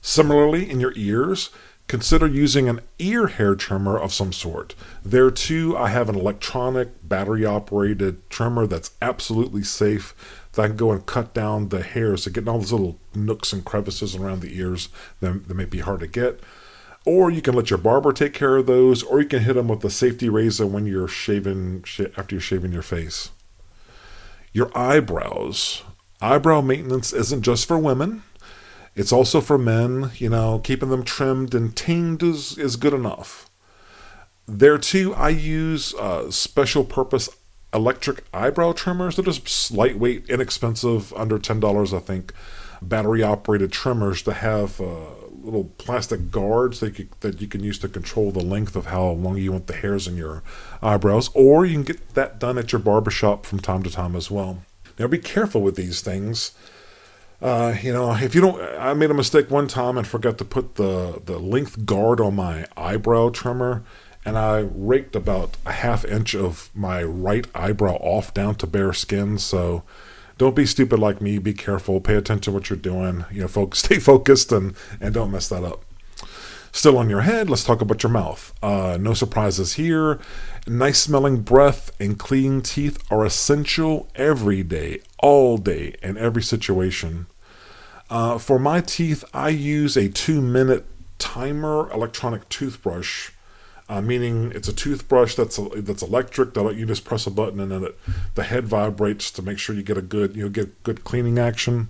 Similarly, 0.01 0.69
in 0.69 0.81
your 0.81 0.95
ears, 0.97 1.51
consider 1.89 2.27
using 2.27 2.69
an 2.69 2.81
ear 2.99 3.29
hair 3.29 3.55
trimmer 3.55 3.97
of 3.99 4.13
some 4.13 4.33
sort. 4.33 4.75
There 5.05 5.31
too, 5.31 5.77
I 5.77 5.89
have 5.89 6.09
an 6.09 6.17
electronic 6.17 7.09
battery 7.09 7.45
operated 7.45 8.29
trimmer 8.29 8.67
that's 8.67 8.91
absolutely 9.01 9.63
safe 9.63 10.15
that 10.53 10.63
I 10.63 10.69
can 10.69 10.77
go 10.77 10.91
and 10.91 11.07
cut 11.07 11.33
down 11.33 11.69
the 11.69 11.83
hairs 11.83 12.25
to 12.25 12.31
get 12.31 12.49
all 12.49 12.59
those 12.59 12.73
little 12.73 12.99
nooks 13.15 13.53
and 13.53 13.65
crevices 13.65 14.17
around 14.17 14.41
the 14.41 14.59
ears 14.59 14.89
that, 15.21 15.47
that 15.47 15.55
may 15.55 15.65
be 15.65 15.79
hard 15.79 16.01
to 16.01 16.07
get. 16.07 16.41
Or 17.05 17.31
you 17.31 17.41
can 17.41 17.55
let 17.55 17.71
your 17.71 17.79
barber 17.79 18.13
take 18.13 18.35
care 18.35 18.57
of 18.57 18.67
those, 18.67 19.05
or 19.05 19.21
you 19.21 19.29
can 19.29 19.45
hit 19.45 19.55
them 19.55 19.69
with 19.69 19.85
a 19.85 19.91
safety 19.91 20.29
razor 20.29 20.67
when 20.67 20.87
you're 20.87 21.07
shaving 21.07 21.85
after 22.17 22.35
you're 22.35 22.41
shaving 22.41 22.73
your 22.73 22.83
face. 22.83 23.31
Your 24.53 24.77
eyebrows. 24.77 25.85
Eyebrow 26.21 26.63
maintenance 26.63 27.13
isn't 27.13 27.43
just 27.43 27.69
for 27.69 27.79
women. 27.79 28.25
It's 28.97 29.13
also 29.13 29.43
for 29.43 29.59
men, 29.59 30.11
you 30.17 30.31
know, 30.31 30.59
keeping 30.59 30.89
them 30.89 31.05
trimmed 31.05 31.55
and 31.55 31.77
tamed 31.77 32.23
is, 32.23 32.57
is 32.57 32.77
good 32.77 32.95
enough. 32.95 33.51
There 34.49 34.79
too, 34.79 35.15
I 35.15 35.29
use 35.29 35.95
uh, 35.95 36.31
special 36.31 36.83
purpose 36.83 37.29
electric 37.75 38.25
eyebrow 38.33 38.73
trimmers. 38.73 39.17
They're 39.17 39.25
just 39.25 39.71
lightweight, 39.71 40.31
inexpensive, 40.31 41.13
under 41.13 41.39
$10, 41.39 41.95
I 41.95 42.01
think, 42.01 42.33
battery 42.81 43.23
operated 43.23 43.71
trimmers 43.71 44.23
to 44.23 44.33
have 44.33 44.81
uh, 44.81 45.11
little 45.31 45.65
plastic 45.77 46.31
guards 46.31 46.81
that 46.81 46.99
you, 46.99 47.09
that 47.21 47.41
you 47.43 47.49
can 47.49 47.63
use 47.63 47.79
to 47.81 47.89
control 47.89 48.31
the 48.31 48.43
length 48.43 48.77
of 48.77 48.87
how 48.87 49.09
long 49.09 49.37
you 49.37 49.53
want 49.53 49.67
the 49.67 49.75
hairs 49.75 50.09
in 50.09 50.17
your 50.17 50.43
eyebrows. 50.83 51.29
Or 51.35 51.67
you 51.67 51.75
can 51.75 51.83
get 51.83 52.15
that 52.15 52.39
done 52.39 52.57
at 52.57 52.73
your 52.73 52.81
barbershop 52.81 53.45
from 53.45 53.61
time 53.61 53.83
to 53.83 53.91
time 53.91 54.17
as 54.17 54.31
well. 54.31 54.63
Now, 54.99 55.07
be 55.07 55.19
careful 55.19 55.61
with 55.61 55.77
these 55.77 56.01
things. 56.01 56.53
Uh, 57.41 57.75
you 57.83 57.93
know, 57.93 58.13
if 58.15 58.35
you 58.35 58.41
don't, 58.41 58.61
I 58.79 58.95
made 58.95 59.11
a 59.11 59.15
mistake 59.15 59.51
one 59.51 59.69
time 59.69 59.99
and 59.99 60.07
forgot 60.07 60.39
to 60.39 60.45
put 60.45 60.77
the 60.77 61.21
the 61.25 61.39
length 61.39 61.85
guard 61.85 62.21
on 62.21 62.35
my 62.35 62.67
eyebrow 62.77 63.29
trimmer, 63.29 63.85
and 64.25 64.39
I 64.39 64.61
raked 64.73 65.15
about 65.15 65.57
a 65.67 65.73
half 65.73 66.05
inch 66.05 66.35
of 66.35 66.71
my 66.75 67.03
right 67.03 67.47
eyebrow 67.55 67.97
off 67.97 68.33
down 68.33 68.55
to 68.57 68.67
bare 68.67 68.95
skin. 68.95 69.39
So 69.39 69.83
don't 70.39 70.57
be 70.57 70.67
stupid 70.67 70.99
like 70.99 71.21
me. 71.21 71.39
Be 71.39 71.53
careful. 71.53 72.01
Pay 72.01 72.15
attention 72.15 72.53
to 72.53 72.53
what 72.53 72.71
you're 72.71 72.79
doing. 72.79 73.27
You 73.31 73.43
know, 73.43 73.49
folks, 73.49 73.79
stay 73.85 73.99
focused 73.99 74.51
and 74.51 74.75
and 75.01 75.13
don't 75.13 75.31
mess 75.31 75.49
that 75.51 75.63
up. 75.63 75.85
Still 76.73 76.99
on 76.99 77.09
your 77.09 77.23
head, 77.23 77.49
let's 77.49 77.65
talk 77.65 77.81
about 77.81 78.03
your 78.03 78.13
mouth. 78.13 78.53
Uh, 78.63 78.99
no 79.01 79.15
surprises 79.15 79.75
here. 79.75 80.21
Nice 80.67 81.01
smelling 81.01 81.43
breath 81.43 81.91
and 82.01 82.19
clean 82.19 82.61
teeth 82.61 83.03
are 83.11 83.25
essential 83.25 84.09
every 84.15 84.63
day, 84.63 85.01
all 85.19 85.59
day, 85.59 85.95
in 86.03 86.19
every 86.19 86.43
situation. 86.43 87.27
Uh, 88.11 88.39
for 88.39 88.59
my 88.59 88.81
teeth, 88.81 89.25
I 89.33 89.51
use 89.51 89.97
a 89.97 90.09
two 90.09 90.41
minute 90.41 90.87
timer 91.19 91.91
electronic 91.93 92.49
toothbrush 92.49 93.31
uh, 93.89 94.01
meaning 94.01 94.53
it's 94.53 94.69
a 94.69 94.73
toothbrush 94.73 95.35
that's 95.35 95.59
that's 95.77 96.03
electric 96.03 96.55
that 96.55 96.75
you 96.75 96.87
just 96.87 97.05
press 97.05 97.27
a 97.27 97.31
button 97.31 97.61
and 97.61 97.71
then 97.71 97.85
it, 97.85 97.99
the 98.35 98.43
head 98.43 98.67
vibrates 98.67 99.31
to 99.31 99.43
make 99.43 99.59
sure 99.59 99.77
you 99.77 99.83
get 99.83 99.97
a 99.97 100.03
good 100.03 100.35
you 100.35 100.43
know 100.43 100.49
get 100.49 100.83
good 100.83 101.05
cleaning 101.05 101.39
action. 101.39 101.89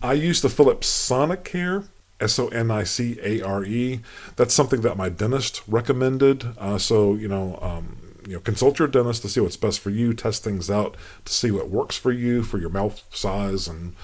I 0.00 0.12
use 0.12 0.40
the 0.42 0.48
Philips 0.48 0.88
Sonicare 0.88 1.88
S 2.20 2.38
O 2.38 2.48
N 2.48 2.70
I 2.70 2.84
C 2.84 3.18
A 3.22 3.40
R 3.42 3.64
E. 3.64 4.00
That's 4.36 4.54
something 4.54 4.80
that 4.82 4.96
my 4.96 5.08
dentist 5.08 5.62
recommended. 5.66 6.46
Uh, 6.58 6.78
so 6.78 7.14
you 7.14 7.28
know. 7.28 7.58
Um, 7.62 7.98
you 8.26 8.34
know, 8.34 8.40
consult 8.40 8.78
your 8.78 8.88
dentist 8.88 9.22
to 9.22 9.28
see 9.30 9.40
what's 9.40 9.56
best 9.56 9.80
for 9.80 9.88
you. 9.88 10.12
Test 10.12 10.44
things 10.44 10.70
out 10.70 10.98
to 11.24 11.32
see 11.32 11.50
what 11.50 11.70
works 11.70 11.96
for 11.96 12.12
you 12.12 12.42
for 12.42 12.58
your 12.58 12.68
mouth 12.68 13.02
size 13.10 13.66
and 13.66 13.94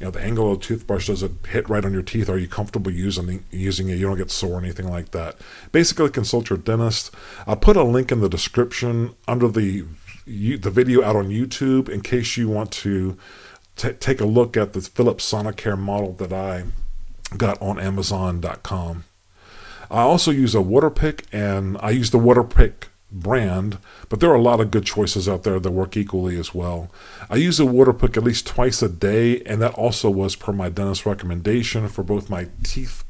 you 0.00 0.06
know 0.06 0.10
the 0.10 0.20
angle 0.20 0.50
of 0.50 0.58
the 0.58 0.66
toothbrush 0.66 1.06
does 1.06 1.22
it 1.22 1.32
hit 1.48 1.68
right 1.68 1.84
on 1.84 1.92
your 1.92 2.02
teeth 2.02 2.28
are 2.28 2.38
you 2.38 2.48
comfortable 2.48 2.90
using 2.90 3.44
using 3.50 3.88
it 3.90 3.96
you 3.96 4.06
don't 4.06 4.16
get 4.16 4.30
sore 4.30 4.54
or 4.54 4.58
anything 4.58 4.88
like 4.88 5.10
that 5.10 5.36
basically 5.72 6.08
consult 6.08 6.48
your 6.50 6.58
dentist 6.58 7.14
i'll 7.46 7.56
put 7.56 7.76
a 7.76 7.82
link 7.82 8.10
in 8.10 8.20
the 8.20 8.28
description 8.28 9.14
under 9.28 9.46
the 9.46 9.84
the 10.26 10.70
video 10.70 11.04
out 11.04 11.16
on 11.16 11.28
youtube 11.28 11.88
in 11.88 12.00
case 12.00 12.36
you 12.36 12.48
want 12.48 12.72
to 12.72 13.16
t- 13.76 13.92
take 13.92 14.20
a 14.20 14.26
look 14.26 14.56
at 14.56 14.72
the 14.72 14.80
philips 14.80 15.30
sonicare 15.30 15.78
model 15.78 16.12
that 16.14 16.32
i 16.32 16.64
got 17.36 17.60
on 17.60 17.78
amazon.com 17.78 19.04
i 19.90 20.00
also 20.00 20.30
use 20.30 20.54
a 20.54 20.60
water 20.60 20.90
pick 20.90 21.26
and 21.32 21.76
i 21.80 21.90
use 21.90 22.10
the 22.10 22.18
Waterpik 22.18 22.88
brand, 23.12 23.78
but 24.08 24.20
there 24.20 24.30
are 24.30 24.36
a 24.36 24.42
lot 24.42 24.60
of 24.60 24.70
good 24.70 24.84
choices 24.84 25.28
out 25.28 25.42
there 25.42 25.58
that 25.58 25.70
work 25.70 25.96
equally 25.96 26.38
as 26.38 26.54
well. 26.54 26.90
I 27.28 27.36
use 27.36 27.58
a 27.60 27.66
water 27.66 27.92
pick 27.92 28.16
at 28.16 28.24
least 28.24 28.46
twice 28.46 28.82
a 28.82 28.88
day, 28.88 29.40
and 29.42 29.60
that 29.62 29.74
also 29.74 30.10
was 30.10 30.36
per 30.36 30.52
my 30.52 30.68
dentist 30.68 31.06
recommendation 31.06 31.88
for 31.88 32.02
both 32.02 32.30
my 32.30 32.48
teeth 32.62 33.04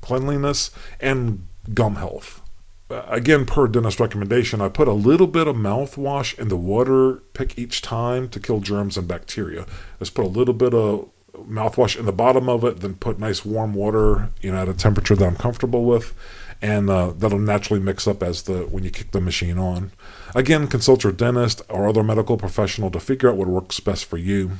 cleanliness 0.00 0.70
and 1.00 1.46
gum 1.74 1.96
health. 1.96 2.42
Again, 2.90 3.44
per 3.44 3.68
dentist 3.68 4.00
recommendation, 4.00 4.60
I 4.62 4.68
put 4.68 4.88
a 4.88 4.92
little 4.92 5.26
bit 5.26 5.46
of 5.46 5.56
mouthwash 5.56 6.38
in 6.38 6.48
the 6.48 6.56
water 6.56 7.16
pick 7.34 7.58
each 7.58 7.82
time 7.82 8.28
to 8.30 8.40
kill 8.40 8.60
germs 8.60 8.96
and 8.96 9.06
bacteria. 9.06 9.66
Just 9.98 10.14
put 10.14 10.24
a 10.24 10.28
little 10.28 10.54
bit 10.54 10.72
of 10.72 11.08
mouthwash 11.48 11.98
in 11.98 12.06
the 12.06 12.12
bottom 12.12 12.48
of 12.48 12.64
it, 12.64 12.80
then 12.80 12.94
put 12.94 13.18
nice 13.18 13.44
warm 13.44 13.74
water, 13.74 14.30
you 14.40 14.52
know, 14.52 14.58
at 14.58 14.68
a 14.68 14.74
temperature 14.74 15.16
that 15.16 15.26
I'm 15.26 15.36
comfortable 15.36 15.84
with 15.84 16.14
and 16.60 16.90
uh, 16.90 17.12
that'll 17.16 17.38
naturally 17.38 17.80
mix 17.80 18.06
up 18.06 18.22
as 18.22 18.42
the 18.42 18.60
when 18.66 18.84
you 18.84 18.90
kick 18.90 19.12
the 19.12 19.20
machine 19.20 19.58
on. 19.58 19.92
Again, 20.34 20.66
consult 20.66 21.04
your 21.04 21.12
dentist 21.12 21.62
or 21.68 21.88
other 21.88 22.02
medical 22.02 22.36
professional 22.36 22.90
to 22.90 23.00
figure 23.00 23.28
out 23.28 23.36
what 23.36 23.48
works 23.48 23.80
best 23.80 24.04
for 24.04 24.16
you. 24.16 24.52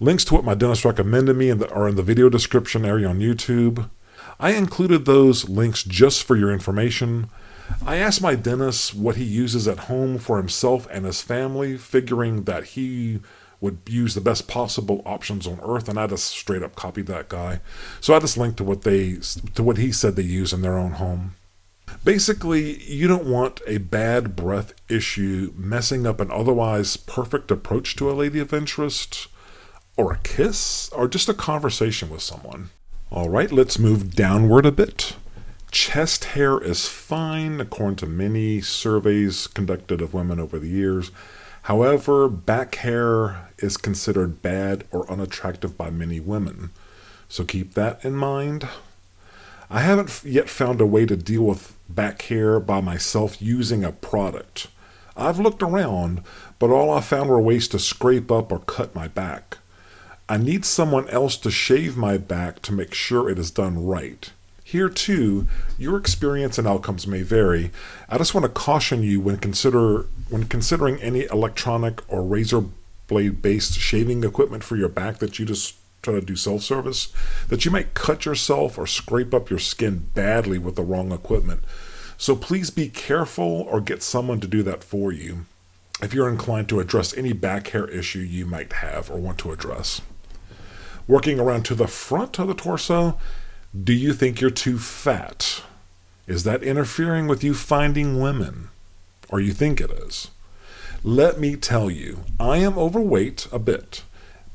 Links 0.00 0.24
to 0.26 0.34
what 0.34 0.44
my 0.44 0.54
dentist 0.54 0.84
recommended 0.84 1.36
me 1.36 1.50
are 1.50 1.88
in 1.88 1.96
the 1.96 2.02
video 2.02 2.28
description 2.28 2.84
area 2.84 3.08
on 3.08 3.18
YouTube. 3.18 3.90
I 4.38 4.52
included 4.52 5.04
those 5.04 5.48
links 5.48 5.82
just 5.82 6.22
for 6.22 6.36
your 6.36 6.52
information. 6.52 7.28
I 7.84 7.96
asked 7.96 8.22
my 8.22 8.34
dentist 8.34 8.94
what 8.94 9.16
he 9.16 9.24
uses 9.24 9.66
at 9.66 9.80
home 9.80 10.18
for 10.18 10.36
himself 10.36 10.86
and 10.90 11.04
his 11.04 11.22
family, 11.22 11.76
figuring 11.76 12.44
that 12.44 12.64
he 12.64 13.20
would 13.62 13.78
use 13.88 14.14
the 14.14 14.20
best 14.20 14.48
possible 14.48 15.00
options 15.06 15.46
on 15.46 15.60
earth, 15.62 15.88
and 15.88 15.98
I 15.98 16.08
just 16.08 16.26
straight 16.26 16.64
up 16.64 16.74
copied 16.74 17.06
that 17.06 17.28
guy. 17.28 17.60
So 18.00 18.12
I 18.12 18.18
just 18.18 18.36
linked 18.36 18.58
to 18.58 18.64
what 18.64 18.82
they 18.82 19.18
to 19.54 19.62
what 19.62 19.78
he 19.78 19.92
said 19.92 20.16
they 20.16 20.22
use 20.22 20.52
in 20.52 20.60
their 20.60 20.76
own 20.76 20.92
home. 20.92 21.36
Basically, 22.04 22.82
you 22.82 23.06
don't 23.06 23.26
want 23.26 23.60
a 23.66 23.78
bad 23.78 24.34
breath 24.34 24.74
issue 24.88 25.52
messing 25.56 26.06
up 26.06 26.20
an 26.20 26.30
otherwise 26.30 26.96
perfect 26.96 27.50
approach 27.50 27.94
to 27.96 28.10
a 28.10 28.14
lady 28.14 28.40
of 28.40 28.52
interest, 28.52 29.28
or 29.96 30.12
a 30.12 30.18
kiss, 30.18 30.88
or 30.90 31.06
just 31.06 31.28
a 31.28 31.34
conversation 31.34 32.10
with 32.10 32.22
someone. 32.22 32.70
All 33.10 33.28
right, 33.28 33.52
let's 33.52 33.78
move 33.78 34.16
downward 34.16 34.66
a 34.66 34.72
bit. 34.72 35.14
Chest 35.70 36.24
hair 36.24 36.58
is 36.58 36.88
fine, 36.88 37.60
according 37.60 37.96
to 37.96 38.06
many 38.06 38.60
surveys 38.60 39.46
conducted 39.46 40.00
of 40.00 40.14
women 40.14 40.40
over 40.40 40.58
the 40.58 40.68
years. 40.68 41.12
However, 41.62 42.28
back 42.28 42.74
hair 42.76 43.50
is 43.58 43.76
considered 43.76 44.42
bad 44.42 44.84
or 44.90 45.10
unattractive 45.10 45.78
by 45.78 45.90
many 45.90 46.18
women. 46.18 46.70
So 47.28 47.44
keep 47.44 47.74
that 47.74 48.04
in 48.04 48.14
mind. 48.14 48.68
I 49.70 49.80
haven't 49.80 50.22
yet 50.24 50.50
found 50.50 50.80
a 50.80 50.86
way 50.86 51.06
to 51.06 51.16
deal 51.16 51.44
with 51.44 51.76
back 51.88 52.22
hair 52.22 52.60
by 52.60 52.80
myself 52.80 53.40
using 53.40 53.84
a 53.84 53.92
product. 53.92 54.66
I've 55.16 55.38
looked 55.38 55.62
around, 55.62 56.22
but 56.58 56.70
all 56.70 56.90
I 56.90 57.00
found 57.00 57.30
were 57.30 57.40
ways 57.40 57.68
to 57.68 57.78
scrape 57.78 58.30
up 58.30 58.50
or 58.50 58.58
cut 58.58 58.94
my 58.94 59.08
back. 59.08 59.58
I 60.28 60.36
need 60.38 60.64
someone 60.64 61.08
else 61.08 61.36
to 61.38 61.50
shave 61.50 61.96
my 61.96 62.16
back 62.16 62.60
to 62.62 62.72
make 62.72 62.92
sure 62.92 63.30
it 63.30 63.38
is 63.38 63.50
done 63.50 63.84
right. 63.84 64.30
Here 64.72 64.88
too, 64.88 65.48
your 65.76 65.98
experience 65.98 66.56
and 66.56 66.66
outcomes 66.66 67.06
may 67.06 67.20
vary. 67.20 67.70
I 68.08 68.16
just 68.16 68.32
want 68.32 68.44
to 68.44 68.48
caution 68.48 69.02
you 69.02 69.20
when 69.20 69.36
consider 69.36 70.06
when 70.30 70.44
considering 70.44 70.98
any 71.02 71.24
electronic 71.24 72.00
or 72.10 72.22
razor 72.22 72.64
blade 73.06 73.42
based 73.42 73.74
shaving 73.74 74.24
equipment 74.24 74.64
for 74.64 74.76
your 74.76 74.88
back 74.88 75.18
that 75.18 75.38
you 75.38 75.44
just 75.44 75.74
try 76.00 76.14
to 76.14 76.22
do 76.22 76.36
self 76.36 76.62
service, 76.62 77.12
that 77.48 77.66
you 77.66 77.70
might 77.70 77.92
cut 77.92 78.24
yourself 78.24 78.78
or 78.78 78.86
scrape 78.86 79.34
up 79.34 79.50
your 79.50 79.58
skin 79.58 80.06
badly 80.14 80.56
with 80.56 80.76
the 80.76 80.82
wrong 80.82 81.12
equipment. 81.12 81.62
So 82.16 82.34
please 82.34 82.70
be 82.70 82.88
careful 82.88 83.66
or 83.68 83.82
get 83.82 84.02
someone 84.02 84.40
to 84.40 84.48
do 84.48 84.62
that 84.62 84.82
for 84.82 85.12
you 85.12 85.44
if 86.00 86.14
you're 86.14 86.30
inclined 86.30 86.70
to 86.70 86.80
address 86.80 87.14
any 87.14 87.34
back 87.34 87.68
hair 87.68 87.86
issue 87.88 88.20
you 88.20 88.46
might 88.46 88.72
have 88.72 89.10
or 89.10 89.18
want 89.18 89.36
to 89.40 89.52
address. 89.52 90.00
Working 91.06 91.38
around 91.38 91.66
to 91.66 91.74
the 91.74 91.86
front 91.86 92.38
of 92.38 92.48
the 92.48 92.54
torso, 92.54 93.18
do 93.72 93.94
you 93.94 94.12
think 94.12 94.38
you're 94.38 94.50
too 94.50 94.78
fat? 94.78 95.62
Is 96.26 96.44
that 96.44 96.62
interfering 96.62 97.26
with 97.26 97.42
you 97.42 97.54
finding 97.54 98.20
women? 98.20 98.68
Or 99.30 99.40
you 99.40 99.52
think 99.52 99.80
it 99.80 99.90
is? 99.90 100.28
Let 101.02 101.40
me 101.40 101.56
tell 101.56 101.90
you, 101.90 102.24
I 102.38 102.58
am 102.58 102.76
overweight 102.76 103.48
a 103.50 103.58
bit, 103.58 104.02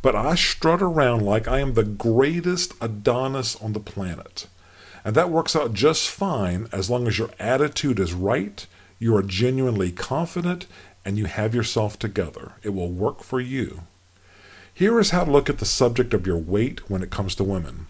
but 0.04 0.16
I 0.16 0.36
strut 0.36 0.84
around 0.84 1.26
like 1.26 1.48
I 1.48 1.60
am 1.60 1.74
the 1.74 1.84
greatest 1.84 2.76
Adonis 2.80 3.56
on 3.56 3.74
the 3.74 3.80
planet. 3.80 4.46
And 5.04 5.16
that 5.16 5.32
works 5.32 5.56
out 5.56 5.74
just 5.74 6.10
fine 6.10 6.68
as 6.72 6.92
long 6.92 7.08
as 7.08 7.18
your 7.18 7.32
attitude 7.40 8.00
is 8.00 8.14
right, 8.14 8.68
you 9.00 9.16
are 9.16 9.24
genuinely 9.24 9.92
confident, 9.92 10.68
and 11.04 11.18
you 11.18 11.26
have 11.26 11.56
yourself 11.56 11.98
together. 11.98 12.52
It 12.62 12.70
will 12.70 12.92
work 12.92 13.24
for 13.24 13.40
you. 13.40 13.82
Here 14.72 15.00
is 15.00 15.10
how 15.10 15.24
to 15.24 15.32
look 15.32 15.50
at 15.50 15.58
the 15.58 15.66
subject 15.66 16.14
of 16.14 16.28
your 16.28 16.38
weight 16.38 16.88
when 16.88 17.02
it 17.02 17.10
comes 17.10 17.34
to 17.36 17.44
women. 17.44 17.88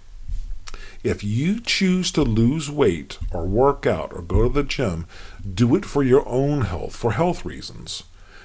If 1.04 1.24
you 1.24 1.60
choose 1.60 2.12
to 2.12 2.24
lose 2.24 2.70
weight 2.70 3.18
or 3.32 3.46
work 3.46 3.86
out 3.86 4.12
or 4.14 4.22
go 4.22 4.44
to 4.44 4.50
the 4.50 4.64
gym, 4.64 5.06
do 5.54 5.76
it 5.76 5.86
for 5.86 6.04
your 6.04 6.28
own 6.28 6.62
health, 6.62 6.96
for 6.96 7.12
health 7.12 7.46
reasons. 7.46 8.04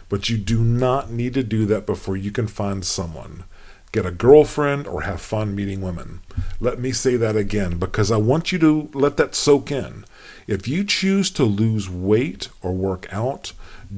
But 0.08 0.28
you 0.28 0.36
do 0.36 0.62
not 0.62 1.10
need 1.10 1.34
to 1.34 1.42
do 1.42 1.64
that 1.66 1.86
before 1.86 2.16
you 2.16 2.30
can 2.30 2.46
find 2.46 2.84
someone. 2.84 3.44
Get 3.92 4.06
a 4.06 4.10
girlfriend 4.10 4.86
or 4.86 5.02
have 5.02 5.20
fun 5.20 5.54
meeting 5.54 5.82
women. 5.82 6.20
Let 6.60 6.78
me 6.78 6.92
say 6.92 7.16
that 7.16 7.36
again 7.36 7.78
because 7.78 8.10
I 8.10 8.16
want 8.16 8.50
you 8.50 8.58
to 8.58 8.90
let 8.94 9.18
that 9.18 9.34
soak 9.34 9.70
in. 9.70 10.06
If 10.46 10.66
you 10.66 10.82
choose 10.84 11.30
to 11.32 11.44
lose 11.44 11.90
weight 11.90 12.48
or 12.62 12.72
work 12.72 13.06
out, 13.12 13.52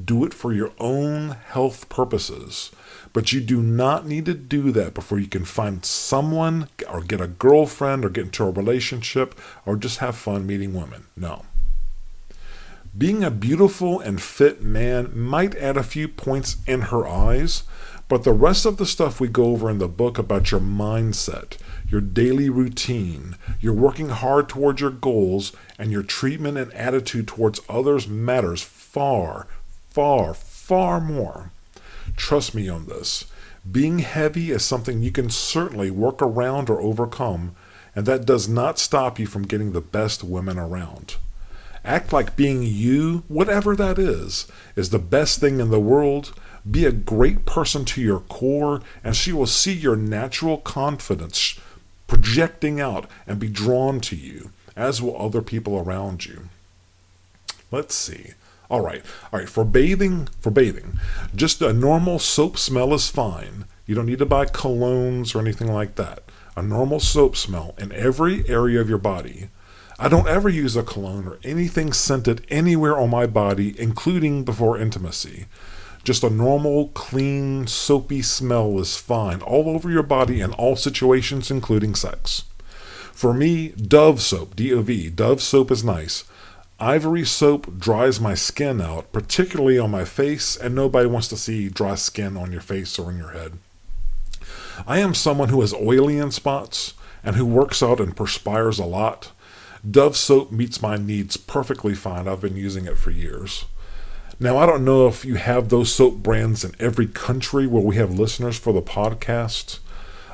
do 0.04 0.24
it 0.24 0.34
for 0.34 0.52
your 0.52 0.72
own 0.80 1.36
health 1.46 1.88
purposes. 1.88 2.72
But 3.14 3.32
you 3.32 3.40
do 3.40 3.62
not 3.62 4.06
need 4.06 4.26
to 4.26 4.34
do 4.34 4.72
that 4.72 4.92
before 4.92 5.20
you 5.20 5.28
can 5.28 5.44
find 5.44 5.84
someone 5.84 6.68
or 6.90 7.00
get 7.00 7.20
a 7.20 7.28
girlfriend 7.28 8.04
or 8.04 8.10
get 8.10 8.24
into 8.24 8.42
a 8.42 8.50
relationship 8.50 9.38
or 9.64 9.76
just 9.76 9.98
have 9.98 10.16
fun 10.16 10.46
meeting 10.46 10.74
women. 10.74 11.06
No. 11.16 11.44
Being 12.96 13.22
a 13.22 13.30
beautiful 13.30 14.00
and 14.00 14.20
fit 14.20 14.62
man 14.62 15.16
might 15.16 15.54
add 15.56 15.76
a 15.76 15.84
few 15.84 16.08
points 16.08 16.56
in 16.66 16.82
her 16.82 17.06
eyes, 17.06 17.62
but 18.08 18.24
the 18.24 18.32
rest 18.32 18.66
of 18.66 18.78
the 18.78 18.86
stuff 18.86 19.20
we 19.20 19.28
go 19.28 19.44
over 19.46 19.70
in 19.70 19.78
the 19.78 19.88
book 19.88 20.18
about 20.18 20.50
your 20.50 20.60
mindset, 20.60 21.56
your 21.88 22.00
daily 22.00 22.48
routine, 22.48 23.36
your 23.60 23.74
working 23.74 24.08
hard 24.08 24.48
towards 24.48 24.80
your 24.80 24.90
goals, 24.90 25.52
and 25.78 25.92
your 25.92 26.02
treatment 26.02 26.58
and 26.58 26.72
attitude 26.74 27.28
towards 27.28 27.60
others 27.68 28.08
matters 28.08 28.62
far, 28.62 29.46
far, 29.88 30.34
far 30.34 31.00
more. 31.00 31.52
Trust 32.16 32.54
me 32.54 32.68
on 32.68 32.86
this. 32.86 33.24
Being 33.70 34.00
heavy 34.00 34.50
is 34.50 34.64
something 34.64 35.02
you 35.02 35.10
can 35.10 35.30
certainly 35.30 35.90
work 35.90 36.20
around 36.20 36.68
or 36.68 36.80
overcome, 36.80 37.54
and 37.94 38.06
that 38.06 38.26
does 38.26 38.48
not 38.48 38.78
stop 38.78 39.18
you 39.18 39.26
from 39.26 39.42
getting 39.42 39.72
the 39.72 39.80
best 39.80 40.22
women 40.22 40.58
around. 40.58 41.16
Act 41.84 42.12
like 42.12 42.36
being 42.36 42.62
you, 42.62 43.24
whatever 43.28 43.76
that 43.76 43.98
is, 43.98 44.46
is 44.74 44.90
the 44.90 44.98
best 44.98 45.38
thing 45.40 45.60
in 45.60 45.70
the 45.70 45.80
world. 45.80 46.34
Be 46.70 46.86
a 46.86 46.92
great 46.92 47.44
person 47.44 47.84
to 47.86 48.00
your 48.00 48.20
core, 48.20 48.80
and 49.02 49.14
she 49.14 49.32
will 49.32 49.46
see 49.46 49.72
your 49.72 49.96
natural 49.96 50.58
confidence 50.58 51.58
projecting 52.06 52.80
out 52.80 53.06
and 53.26 53.38
be 53.38 53.48
drawn 53.48 54.00
to 54.00 54.16
you, 54.16 54.50
as 54.76 55.02
will 55.02 55.20
other 55.20 55.42
people 55.42 55.78
around 55.78 56.24
you. 56.24 56.48
Let's 57.70 57.94
see. 57.94 58.32
All 58.70 58.80
right, 58.80 59.04
all 59.32 59.38
right. 59.40 59.48
For 59.48 59.64
bathing, 59.64 60.28
for 60.40 60.50
bathing, 60.50 60.98
just 61.34 61.60
a 61.60 61.72
normal 61.72 62.18
soap 62.18 62.56
smell 62.56 62.94
is 62.94 63.10
fine. 63.10 63.66
You 63.86 63.94
don't 63.94 64.06
need 64.06 64.18
to 64.20 64.26
buy 64.26 64.46
colognes 64.46 65.34
or 65.34 65.40
anything 65.40 65.72
like 65.72 65.96
that. 65.96 66.22
A 66.56 66.62
normal 66.62 67.00
soap 67.00 67.36
smell 67.36 67.74
in 67.78 67.92
every 67.92 68.48
area 68.48 68.80
of 68.80 68.88
your 68.88 68.98
body. 68.98 69.50
I 69.98 70.08
don't 70.08 70.26
ever 70.26 70.48
use 70.48 70.76
a 70.76 70.82
cologne 70.82 71.28
or 71.28 71.38
anything 71.44 71.92
scented 71.92 72.44
anywhere 72.48 72.98
on 72.98 73.10
my 73.10 73.26
body, 73.26 73.78
including 73.78 74.44
before 74.44 74.78
intimacy. 74.78 75.46
Just 76.02 76.24
a 76.24 76.30
normal, 76.30 76.88
clean, 76.88 77.66
soapy 77.66 78.20
smell 78.20 78.78
is 78.78 78.96
fine 78.96 79.40
all 79.40 79.68
over 79.68 79.90
your 79.90 80.02
body 80.02 80.40
in 80.40 80.52
all 80.52 80.76
situations, 80.76 81.50
including 81.50 81.94
sex. 81.94 82.44
For 83.12 83.32
me, 83.32 83.68
Dove 83.68 84.20
soap, 84.20 84.56
D 84.56 84.72
O 84.72 84.82
V, 84.82 85.10
Dove 85.10 85.40
soap 85.40 85.70
is 85.70 85.84
nice. 85.84 86.24
Ivory 86.80 87.24
soap 87.24 87.78
dries 87.78 88.20
my 88.20 88.34
skin 88.34 88.80
out, 88.80 89.12
particularly 89.12 89.78
on 89.78 89.92
my 89.92 90.04
face, 90.04 90.56
and 90.56 90.74
nobody 90.74 91.06
wants 91.06 91.28
to 91.28 91.36
see 91.36 91.68
dry 91.68 91.94
skin 91.94 92.36
on 92.36 92.50
your 92.50 92.60
face 92.60 92.98
or 92.98 93.12
in 93.12 93.16
your 93.16 93.30
head. 93.30 93.58
I 94.84 94.98
am 94.98 95.14
someone 95.14 95.50
who 95.50 95.60
has 95.60 95.72
oily 95.72 96.18
in 96.18 96.32
spots 96.32 96.94
and 97.22 97.36
who 97.36 97.46
works 97.46 97.80
out 97.80 98.00
and 98.00 98.16
perspires 98.16 98.80
a 98.80 98.84
lot. 98.84 99.30
Dove 99.88 100.16
soap 100.16 100.50
meets 100.50 100.82
my 100.82 100.96
needs 100.96 101.36
perfectly 101.36 101.94
fine. 101.94 102.26
I've 102.26 102.40
been 102.40 102.56
using 102.56 102.86
it 102.86 102.98
for 102.98 103.12
years. 103.12 103.66
Now, 104.40 104.58
I 104.58 104.66
don't 104.66 104.84
know 104.84 105.06
if 105.06 105.24
you 105.24 105.36
have 105.36 105.68
those 105.68 105.94
soap 105.94 106.16
brands 106.16 106.64
in 106.64 106.74
every 106.80 107.06
country 107.06 107.68
where 107.68 107.82
we 107.82 107.94
have 107.96 108.18
listeners 108.18 108.58
for 108.58 108.72
the 108.72 108.82
podcast. 108.82 109.78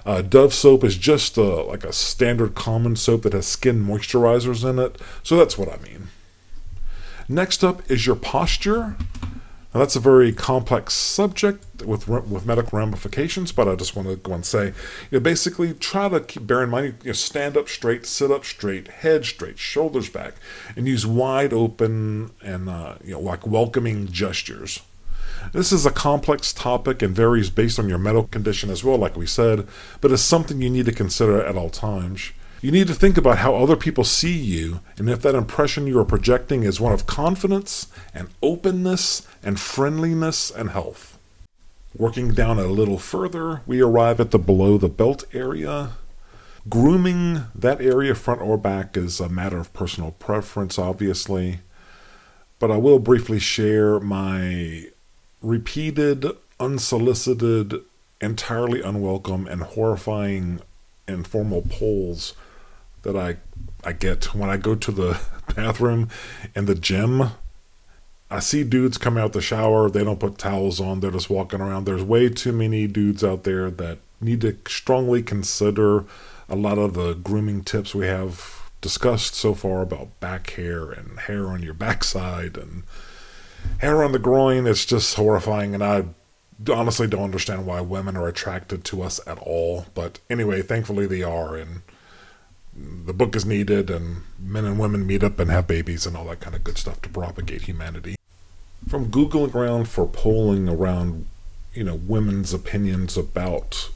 Uh, 0.07 0.23
Dove 0.23 0.55
soap 0.55 0.85
is 0.85 0.97
just 0.97 1.37
a, 1.37 1.43
like 1.43 1.85
a 1.85 1.93
standard 1.93 2.55
common 2.55 2.97
soap 2.97 3.23
that 3.23 3.35
has 3.35 3.47
skin 3.47 3.85
moisturizers 3.85 4.69
in 4.69 4.79
it, 4.79 4.99
so 5.23 5.37
that's 5.37 5.59
what 5.59 5.69
I 5.69 5.77
mean. 5.83 6.09
Next 7.31 7.63
up 7.63 7.89
is 7.89 8.09
your 8.09 8.17
posture. 8.17 8.97
Now, 9.73 9.79
that's 9.79 9.95
a 9.95 10.01
very 10.01 10.33
complex 10.33 10.95
subject 10.95 11.81
with 11.85 12.09
with 12.09 12.45
medical 12.45 12.77
ramifications, 12.77 13.53
but 13.53 13.69
I 13.69 13.77
just 13.77 13.95
want 13.95 14.09
to 14.09 14.17
go 14.17 14.33
and 14.33 14.45
say, 14.45 14.67
you 14.67 14.73
know, 15.13 15.21
basically 15.21 15.73
try 15.75 16.09
to 16.09 16.19
keep, 16.19 16.45
bear 16.45 16.65
in 16.65 16.71
mind, 16.71 16.97
you 17.05 17.11
know, 17.11 17.13
stand 17.13 17.57
up 17.57 17.69
straight, 17.69 18.05
sit 18.05 18.33
up 18.33 18.45
straight, 18.45 18.89
head 18.89 19.25
straight, 19.25 19.61
shoulders 19.61 20.11
back, 20.11 20.35
and 20.75 20.89
use 20.89 21.07
wide 21.07 21.53
open 21.53 22.33
and 22.43 22.69
uh, 22.69 22.97
you 23.05 23.13
know 23.13 23.21
like 23.21 23.47
welcoming 23.47 24.09
gestures. 24.09 24.81
This 25.53 25.71
is 25.71 25.87
a 25.87 25.93
complex 25.93 26.53
topic 26.53 27.01
and 27.01 27.15
varies 27.15 27.49
based 27.49 27.79
on 27.79 27.89
your 27.89 27.99
medical 27.99 28.27
condition 28.27 28.71
as 28.71 28.83
well, 28.83 28.99
like 28.99 29.17
we 29.17 29.27
said, 29.27 29.69
but 30.01 30.11
it's 30.11 30.21
something 30.21 30.61
you 30.61 30.69
need 30.69 30.87
to 30.87 30.93
consider 30.93 31.41
at 31.41 31.57
all 31.57 31.71
times. 31.71 32.33
You 32.63 32.71
need 32.71 32.89
to 32.89 32.95
think 32.95 33.17
about 33.17 33.39
how 33.39 33.55
other 33.55 33.77
people 33.77 34.05
see 34.05 34.37
you 34.37 34.81
and 34.99 35.09
if 35.09 35.23
that 35.23 35.35
impression 35.35 35.87
you 35.87 35.99
are 35.99 36.05
projecting 36.05 36.63
is 36.63 36.79
one 36.79 36.93
of 36.93 37.07
confidence 37.07 37.87
and 38.15 38.29
openness 38.43 39.27
and 39.43 39.59
friendliness 39.59 40.51
and 40.51 40.71
health. 40.71 41.19
Working 41.97 42.35
down 42.35 42.59
a 42.59 42.67
little 42.67 42.99
further, 42.99 43.63
we 43.67 43.81
arrive 43.81 44.21
at 44.21 44.31
the 44.31 44.39
below 44.39 44.77
the 44.77 44.91
belt 44.91 45.25
area. 45.33 45.93
Grooming 46.69 47.45
that 47.55 47.81
area, 47.81 48.15
front 48.15 48.43
or 48.43 48.59
back, 48.59 48.95
is 48.95 49.21
a 49.21 49.31
matter 49.31 49.57
of 49.57 49.73
personal 49.73 50.11
preference, 50.13 50.79
obviously. 50.79 51.61
But 52.59 52.71
I 52.71 52.77
will 52.77 52.99
briefly 52.99 53.39
share 53.39 53.99
my 54.01 54.89
repeated, 55.41 56.27
unsolicited 56.61 57.81
entirely 58.21 58.83
unwelcome 58.83 59.47
and 59.47 59.63
horrifying 59.63 60.61
informal 61.09 61.63
polls 61.63 62.35
that 63.03 63.17
I 63.17 63.37
I 63.85 63.93
get 63.93 64.35
when 64.35 64.51
I 64.51 64.57
go 64.57 64.75
to 64.75 64.93
the 64.93 65.21
bathroom 65.55 66.09
in 66.55 66.67
the 66.67 66.75
gym. 66.75 67.31
I 68.33 68.39
see 68.39 68.63
dudes 68.63 68.97
come 68.97 69.19
out 69.19 69.33
the 69.33 69.41
shower, 69.41 69.91
they 69.91 70.05
don't 70.05 70.21
put 70.21 70.39
towels 70.39 70.81
on, 70.81 71.01
they're 71.01 71.11
just 71.11 71.31
walking 71.31 71.61
around. 71.61 71.85
There's 71.85 72.05
way 72.05 72.29
too 72.29 72.53
many 72.53 72.87
dudes 72.87 73.25
out 73.25 73.43
there 73.43 73.71
that 73.73 73.99
need 74.21 74.43
to 74.43 74.57
strongly 74.69 75.23
consider 75.23 76.05
a 76.49 76.55
lot 76.55 76.79
of 76.79 76.95
the 76.95 77.15
grooming 77.15 77.65
tips 77.65 77.95
we 77.95 78.07
have 78.07 78.71
discussed 78.81 79.35
so 79.35 79.55
far 79.55 79.83
about 79.83 80.19
back 80.21 80.51
hair 80.51 80.91
and 80.91 81.21
hair 81.21 81.49
on 81.49 81.63
your 81.63 81.75
backside 81.75 82.57
and 82.57 82.83
hair 83.79 84.03
on 84.03 84.13
the 84.13 84.19
groin. 84.19 84.67
It's 84.67 84.85
just 84.85 85.15
horrifying, 85.17 85.75
and 85.75 85.83
I 85.83 86.05
honestly 86.73 87.07
don't 87.07 87.25
understand 87.25 87.67
why 87.67 87.81
women 87.81 88.17
are 88.17 88.29
attracted 88.29 88.85
to 88.85 89.03
us 89.03 89.21
at 89.27 89.39
all. 89.39 89.87
But 89.95 90.21
anyway, 90.29 90.63
thankfully 90.63 91.07
they 91.07 91.23
are, 91.23 91.57
and 91.57 91.83
the 93.07 93.13
book 93.13 93.37
is 93.37 93.45
needed, 93.45 93.91
and 93.91 94.23
men 94.39 94.65
and 94.65 94.79
women 94.79 95.07
meet 95.07 95.23
up 95.23 95.39
and 95.39 95.51
have 95.51 95.67
babies 95.67 96.07
and 96.07 96.17
all 96.17 96.27
that 96.27 96.41
kind 96.41 96.57
of 96.57 96.65
good 96.65 96.79
stuff 96.79 97.01
to 97.03 97.09
propagate 97.09 97.63
humanity. 97.63 98.17
From 98.89 99.11
Googling 99.11 99.55
around 99.55 99.89
for 99.89 100.07
polling 100.07 100.69
around, 100.69 101.27
you 101.75 101.85
know, 101.85 101.95
women's 101.95 102.55
opinions 102.55 103.17
about 103.17 103.91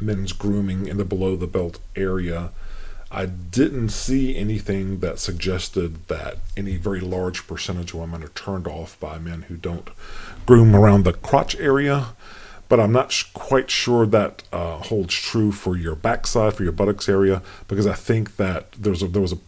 men's 0.00 0.32
grooming 0.32 0.86
in 0.86 0.96
the 0.96 1.04
below 1.04 1.36
the 1.36 1.46
belt 1.46 1.78
area, 1.96 2.50
I 3.10 3.26
didn't 3.26 3.88
see 3.88 4.36
anything 4.36 5.00
that 5.00 5.18
suggested 5.18 6.08
that 6.08 6.38
any 6.56 6.76
very 6.76 7.00
large 7.00 7.46
percentage 7.46 7.94
of 7.94 8.00
women 8.00 8.22
are 8.22 8.28
turned 8.28 8.66
off 8.66 9.00
by 9.00 9.18
men 9.18 9.42
who 9.42 9.56
don't 9.56 9.88
groom 10.44 10.76
around 10.76 11.04
the 11.04 11.14
crotch 11.14 11.56
area. 11.56 12.08
But 12.68 12.80
I'm 12.80 12.92
not 12.92 13.12
sh- 13.12 13.24
quite 13.32 13.70
sure 13.70 14.06
that 14.06 14.42
uh, 14.52 14.78
holds 14.78 15.14
true 15.14 15.52
for 15.52 15.76
your 15.76 15.94
backside, 15.94 16.54
for 16.54 16.62
your 16.62 16.72
buttocks 16.72 17.08
area, 17.08 17.42
because 17.66 17.86
I 17.86 17.94
think 17.94 18.36
that 18.36 18.72
there's 18.72 19.02
a, 19.02 19.08
there 19.08 19.22
was 19.22 19.32
a 19.32 19.38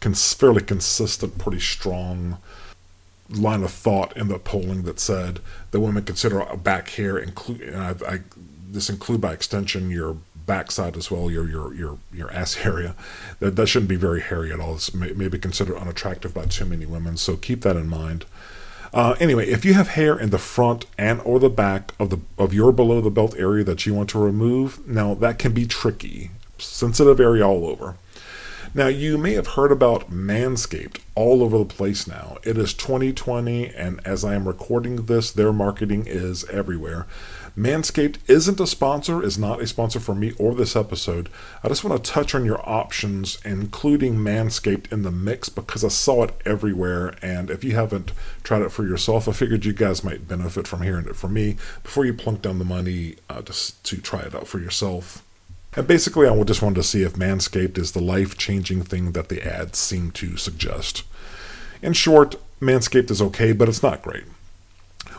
cons- 0.00 0.34
fairly 0.34 0.62
consistent, 0.62 1.38
pretty 1.38 1.60
strong 1.60 2.38
line 3.30 3.62
of 3.62 3.70
thought 3.70 4.16
in 4.16 4.28
the 4.28 4.38
polling 4.38 4.82
that 4.82 5.00
said 5.00 5.40
that 5.70 5.80
women 5.80 6.04
consider 6.04 6.44
back 6.56 6.90
hair 6.90 7.18
include, 7.18 7.60
and 7.62 7.76
I, 7.76 7.94
I, 8.06 8.18
this 8.70 8.90
include 8.90 9.20
by 9.20 9.32
extension 9.32 9.90
your 9.90 10.16
backside 10.46 10.96
as 10.96 11.10
well, 11.10 11.30
your 11.30 11.48
your 11.48 11.74
your 11.74 11.98
your 12.12 12.30
ass 12.32 12.56
area. 12.64 12.94
That 13.40 13.56
that 13.56 13.66
shouldn't 13.66 13.88
be 13.88 13.96
very 13.96 14.20
hairy 14.20 14.52
at 14.52 14.60
all. 14.60 14.74
It's 14.74 14.94
may, 14.94 15.12
maybe 15.12 15.38
considered 15.38 15.76
unattractive 15.76 16.34
by 16.34 16.46
too 16.46 16.66
many 16.66 16.86
women. 16.86 17.16
So 17.16 17.36
keep 17.36 17.62
that 17.62 17.76
in 17.76 17.88
mind. 17.88 18.24
Uh, 18.94 19.16
anyway, 19.18 19.48
if 19.48 19.64
you 19.64 19.74
have 19.74 19.88
hair 19.88 20.16
in 20.16 20.30
the 20.30 20.38
front 20.38 20.86
and 20.96 21.20
or 21.22 21.40
the 21.40 21.50
back 21.50 21.92
of 21.98 22.10
the 22.10 22.20
of 22.38 22.54
your 22.54 22.70
below 22.70 23.00
the 23.00 23.10
belt 23.10 23.34
area 23.36 23.64
that 23.64 23.84
you 23.84 23.92
want 23.92 24.08
to 24.08 24.18
remove, 24.20 24.86
now 24.86 25.14
that 25.14 25.36
can 25.36 25.52
be 25.52 25.66
tricky. 25.66 26.30
Sensitive 26.58 27.18
area 27.18 27.44
all 27.44 27.66
over. 27.66 27.96
Now, 28.72 28.86
you 28.86 29.18
may 29.18 29.34
have 29.34 29.48
heard 29.48 29.70
about 29.70 30.10
Manscaped 30.10 30.98
all 31.14 31.42
over 31.42 31.58
the 31.58 31.64
place 31.64 32.08
now. 32.08 32.38
It 32.42 32.56
is 32.56 32.74
2020, 32.74 33.68
and 33.68 34.00
as 34.04 34.24
I 34.24 34.34
am 34.34 34.48
recording 34.48 35.06
this, 35.06 35.30
their 35.30 35.52
marketing 35.52 36.06
is 36.06 36.44
everywhere. 36.48 37.06
Manscaped 37.56 38.18
isn't 38.26 38.58
a 38.58 38.66
sponsor, 38.66 39.22
is 39.22 39.38
not 39.38 39.60
a 39.60 39.66
sponsor 39.68 40.00
for 40.00 40.14
me 40.14 40.32
or 40.38 40.54
this 40.54 40.74
episode. 40.74 41.28
I 41.62 41.68
just 41.68 41.84
want 41.84 42.04
to 42.04 42.10
touch 42.10 42.34
on 42.34 42.44
your 42.44 42.60
options, 42.68 43.38
including 43.44 44.16
Manscaped 44.16 44.92
in 44.92 45.02
the 45.02 45.12
mix, 45.12 45.48
because 45.48 45.84
I 45.84 45.88
saw 45.88 46.24
it 46.24 46.34
everywhere. 46.44 47.14
And 47.22 47.50
if 47.50 47.62
you 47.62 47.76
haven't 47.76 48.10
tried 48.42 48.62
it 48.62 48.72
for 48.72 48.84
yourself, 48.84 49.28
I 49.28 49.32
figured 49.32 49.64
you 49.64 49.72
guys 49.72 50.02
might 50.02 50.26
benefit 50.26 50.66
from 50.66 50.82
hearing 50.82 51.06
it 51.06 51.14
from 51.14 51.34
me 51.34 51.56
before 51.84 52.04
you 52.04 52.12
plunk 52.12 52.42
down 52.42 52.58
the 52.58 52.64
money 52.64 53.16
uh, 53.30 53.42
just 53.42 53.84
to 53.84 54.00
try 54.00 54.22
it 54.22 54.34
out 54.34 54.48
for 54.48 54.58
yourself. 54.58 55.22
And 55.76 55.86
basically, 55.86 56.26
I 56.26 56.42
just 56.42 56.62
wanted 56.62 56.76
to 56.76 56.82
see 56.82 57.02
if 57.02 57.14
Manscaped 57.14 57.78
is 57.78 57.92
the 57.92 58.02
life 58.02 58.36
changing 58.36 58.82
thing 58.82 59.12
that 59.12 59.28
the 59.28 59.42
ads 59.42 59.78
seem 59.78 60.10
to 60.12 60.36
suggest. 60.36 61.04
In 61.82 61.92
short, 61.92 62.34
Manscaped 62.60 63.12
is 63.12 63.22
okay, 63.22 63.52
but 63.52 63.68
it's 63.68 63.82
not 63.82 64.02
great. 64.02 64.24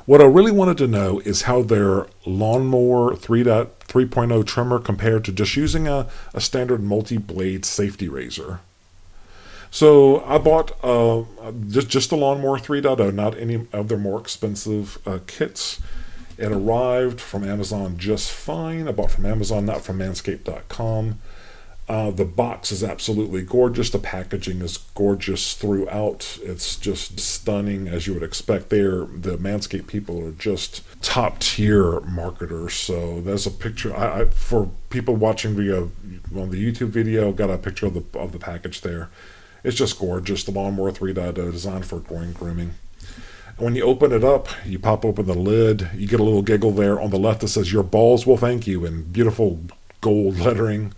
What 0.05 0.21
I 0.21 0.25
really 0.25 0.51
wanted 0.51 0.77
to 0.77 0.87
know 0.87 1.19
is 1.21 1.43
how 1.43 1.63
their 1.63 2.05
Lawnmower 2.27 3.15
3.0 3.15 4.45
trimmer 4.45 4.79
compared 4.79 5.25
to 5.25 5.31
just 5.31 5.55
using 5.55 5.87
a, 5.87 6.07
a 6.31 6.39
standard 6.39 6.83
multi 6.83 7.17
blade 7.17 7.65
safety 7.65 8.07
razor. 8.07 8.59
So 9.71 10.23
I 10.25 10.37
bought 10.37 10.71
uh, 10.83 11.23
just, 11.69 11.89
just 11.89 12.11
the 12.11 12.17
Lawnmower 12.17 12.59
3.0, 12.59 13.13
not 13.15 13.37
any 13.37 13.67
of 13.73 13.87
their 13.87 13.97
more 13.97 14.19
expensive 14.19 14.99
uh, 15.07 15.19
kits. 15.25 15.81
It 16.37 16.51
arrived 16.51 17.19
from 17.19 17.43
Amazon 17.43 17.97
just 17.97 18.31
fine. 18.31 18.87
I 18.87 18.91
bought 18.91 19.11
from 19.11 19.25
Amazon, 19.25 19.65
not 19.65 19.81
from 19.81 19.99
manscaped.com. 19.99 21.19
Uh, 21.87 22.09
the 22.09 22.25
box 22.25 22.71
is 22.71 22.83
absolutely 22.83 23.43
gorgeous. 23.43 23.91
The 23.91 23.99
packaging 23.99 24.61
is 24.61 24.77
gorgeous 24.95 25.53
throughout. 25.53 26.39
It's 26.41 26.77
just 26.77 27.19
stunning, 27.19 27.87
as 27.87 28.07
you 28.07 28.15
would 28.15 28.23
expect. 28.23 28.69
There, 28.69 29.05
the 29.05 29.37
Manscaped 29.37 29.85
people 29.85 30.25
are 30.25 30.31
just 30.31 30.81
top 31.03 31.39
tier 31.39 31.99
marketers. 32.01 32.73
So 32.73 33.21
there's 33.21 33.45
a 33.45 33.51
picture. 33.51 33.95
I, 33.95 34.21
I, 34.21 34.25
for 34.25 34.71
people 34.89 35.15
watching 35.15 35.55
the 35.55 35.77
uh, 35.77 36.39
on 36.39 36.49
the 36.49 36.73
YouTube 36.73 36.89
video, 36.89 37.31
got 37.31 37.51
a 37.51 37.57
picture 37.59 37.85
of 37.85 37.93
the 37.93 38.19
of 38.19 38.31
the 38.31 38.39
package 38.39 38.81
there. 38.81 39.09
It's 39.63 39.77
just 39.77 39.99
gorgeous. 39.99 40.43
The 40.43 40.51
Lawnmower 40.51 40.91
3.0 40.91 41.33
designed 41.51 41.85
for 41.85 41.99
groin 41.99 42.33
grooming. 42.33 42.75
When 43.57 43.75
you 43.75 43.83
open 43.83 44.11
it 44.11 44.23
up, 44.23 44.49
you 44.65 44.79
pop 44.79 45.05
open 45.05 45.27
the 45.27 45.33
lid, 45.33 45.89
you 45.95 46.07
get 46.07 46.19
a 46.19 46.23
little 46.23 46.41
giggle 46.41 46.71
there 46.71 46.99
on 46.99 47.09
the 47.09 47.17
left 47.17 47.41
that 47.41 47.47
says, 47.47 47.71
Your 47.71 47.83
balls 47.83 48.25
will 48.25 48.37
thank 48.37 48.67
you 48.67 48.85
in 48.85 49.03
beautiful 49.03 49.61
gold 50.01 50.37
lettering 50.39 50.93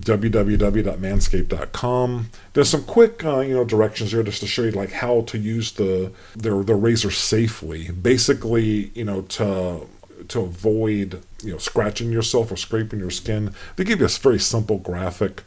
www.manscaped.com. 0.00 2.30
There's 2.52 2.68
some 2.68 2.84
quick, 2.84 3.24
uh, 3.24 3.40
you 3.40 3.54
know, 3.54 3.64
directions 3.64 4.12
here 4.12 4.22
just 4.22 4.40
to 4.40 4.46
show 4.46 4.62
you 4.62 4.72
like 4.72 4.92
how 4.92 5.22
to 5.22 5.38
use 5.38 5.72
the 5.72 6.12
their 6.34 6.62
the 6.62 6.74
razor 6.74 7.10
safely. 7.10 7.90
Basically, 7.90 8.90
you 8.94 9.04
know, 9.04 9.22
to 9.22 9.86
to 10.28 10.40
avoid 10.40 11.22
you 11.42 11.52
know 11.52 11.58
scratching 11.58 12.12
yourself 12.12 12.52
or 12.52 12.56
scraping 12.56 13.00
your 13.00 13.10
skin. 13.10 13.54
They 13.76 13.84
give 13.84 14.00
you 14.00 14.06
a 14.06 14.08
very 14.08 14.38
simple 14.38 14.78
graphic 14.78 15.42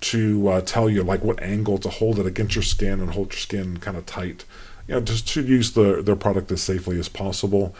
to 0.00 0.48
uh, 0.48 0.60
tell 0.62 0.88
you 0.88 1.02
like 1.02 1.22
what 1.22 1.42
angle 1.42 1.76
to 1.78 1.90
hold 1.90 2.18
it 2.18 2.24
against 2.26 2.54
your 2.54 2.62
skin 2.62 3.00
and 3.00 3.10
hold 3.10 3.32
your 3.32 3.40
skin 3.40 3.76
kind 3.78 3.98
of 3.98 4.06
tight 4.06 4.46
you 4.90 4.96
know, 4.96 5.00
just 5.00 5.28
to 5.28 5.42
use 5.42 5.74
the, 5.74 6.02
their 6.02 6.16
product 6.16 6.50
as 6.50 6.62
safely 6.62 6.98
as 6.98 7.08
possible. 7.08 7.76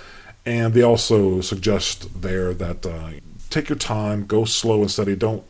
And 0.47 0.75
they 0.75 0.83
also 0.83 1.41
suggest 1.41 2.23
there 2.23 2.55
that 2.55 2.87
uh, 2.87 3.11
take 3.51 3.69
your 3.69 3.77
time, 3.77 4.27
go 4.27 4.45
slow 4.45 4.83
and 4.83 4.91
steady. 4.91 5.17
Don't, 5.17 5.43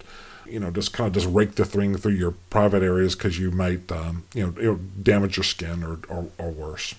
you 0.50 0.60
know, 0.60 0.70
just 0.70 0.92
kind 0.92 1.08
of 1.08 1.14
just 1.14 1.32
rake 1.32 1.54
the 1.54 1.64
thing 1.64 1.96
through 1.96 2.12
your 2.12 2.32
private 2.50 2.82
areas 2.82 3.14
because 3.14 3.38
you 3.38 3.50
might, 3.50 3.90
um, 3.92 4.24
you 4.34 4.46
know, 4.46 4.54
it'll 4.58 4.80
damage 5.02 5.36
your 5.36 5.44
skin 5.44 5.82
or, 5.84 5.98
or, 6.08 6.28
or 6.38 6.50
worse. 6.50 6.94